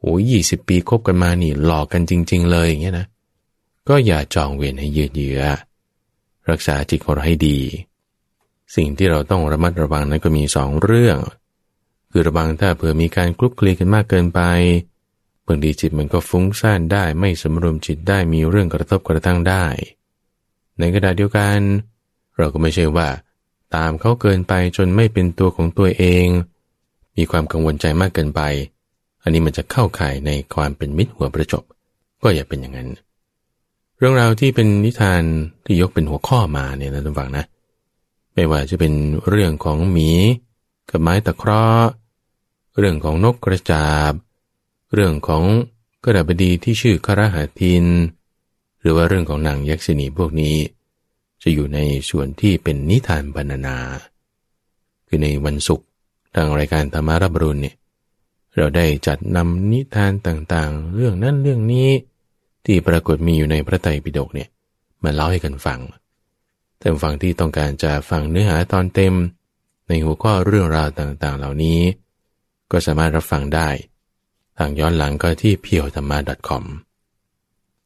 [0.00, 3.06] โอ้ยี่สิบปีคบกันมานี่หลอกกันจริง ๆ เลยอย่างเงี้ยนะ
[3.88, 5.42] ก็อย่าจองเวรให้ยืดเยื้อ
[6.50, 7.58] รักษาจิตของเราให้ดี
[8.76, 11.18] สิ่งที่เราต้องระมัดระวังนั้นก็มีสองเรื่อง
[12.10, 19.64] คือระวังถ้าเผื่อมีการคลุกคลีกันมากเกินไปางทีจิตมันก็ฟุ้งซ่านได้ไม่สมรวมจิตได้มีเรื่องกระทบกระทั่งได้
[20.78, 21.58] ในกระดาษเดียวกัน
[22.36, 23.08] เราก็ไม่ใช่ว่า
[23.74, 26.26] ตามเขาเกินไปจนไม่เป็นตัวของตัวเอง
[27.16, 28.40] มีความกังวลใจมากเกินไป
[29.22, 31.64] อันนี้มันจะเข้าข่ายในความเป็นมิตรหัวประจบ
[32.22, 32.88] ก็อย่าเป็นอย่างนั้น
[33.98, 35.22] เรื่องราวที่เป็นนิทาน
[35.64, 37.44] ที่ยกเป็นหัวข้อมาเนี่ยนะทุกฝังนะ
[38.34, 38.92] ไม่ว่าจะเป็น
[39.28, 40.10] เรื่องของหมี
[40.90, 41.90] กับไม้ตะเคราะห์
[42.78, 44.12] เรื่องของนกกระจาบ
[44.94, 45.44] เรื่องของ
[46.04, 47.86] กระดาบดีที่ชื่อคาราหาทิน
[48.80, 50.56] หรือว่าเรื่องของนางยักษินีพวกนี้
[51.42, 51.78] จะอยู่ใน
[52.10, 53.76] ส่วนที่เป็นนิทานบรรณนา
[55.06, 55.86] คือในวันศุกร์
[56.34, 57.76] ทางรายการธรรมารับรุณเนี่ย
[58.56, 61.88] เราได้จัดนำนิทานต่างๆ เรื่องนั้นเรื่องนี้
[62.64, 64.48] ที่ปรากฏมีอยู่ในพระไตรปิฎกเนี่ย
[65.04, 65.80] มาเล่าให้กันฟัง
[66.78, 69.14] แต่ฟังที่ต้องการจะฟังเนื้อหาตอนเต็ม
[69.88, 71.80] ในหัวข้อเรื่องราวต่างๆ เหล่านี้
[72.70, 73.68] ก็สามารถรับฟังได้
[74.60, 76.64] ทางย้อนหลังก็ที่เพียวธรรมะ .com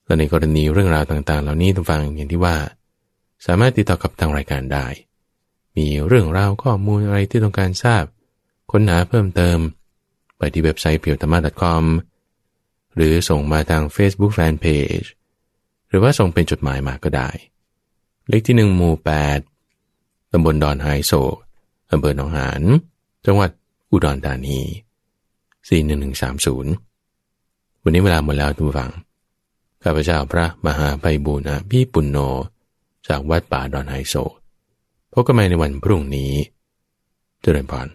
[0.04, 2.56] และในกรณีเรื่องราวต่างๆ เหล่านี้ต้องฟังอย่างที่ว่า
[3.46, 4.86] สามารถติดต่อกับทางรายการได้
[5.76, 8.04] มีเรื่องราวข้อมูลอะไรที่ต้องการทราบ
[8.70, 9.58] ค้นหาเพิ่มเติม
[10.38, 11.84] ไปที่เว็บไซต์เพียวธรรมะ .com
[12.94, 15.08] หรือส่งมาทาง Facebook Fanpage
[15.88, 17.28] หรือว่าส่งเป็นจดหมายมาก็ได้
[18.28, 18.94] เลขที่หนึ่งหมู่
[19.64, 21.12] 8ตำบลดอนไฮโซ
[21.90, 22.62] อำเภอหนองหาน
[23.26, 23.50] จังหวัด
[23.90, 24.60] อุดรธานี
[25.68, 28.92] 41130 วันนี้เวลาหมดแล้วทุกฝัง
[29.82, 32.18] ข้าพเจ้าพระมหาไพบูณะพี่ปุณโญ
[33.08, 34.14] จากวัดป่าดอนไฮโซ
[35.12, 36.32] พบกันใหม่ในวันพรุ่งนี้
[37.42, 37.86] เจริญพร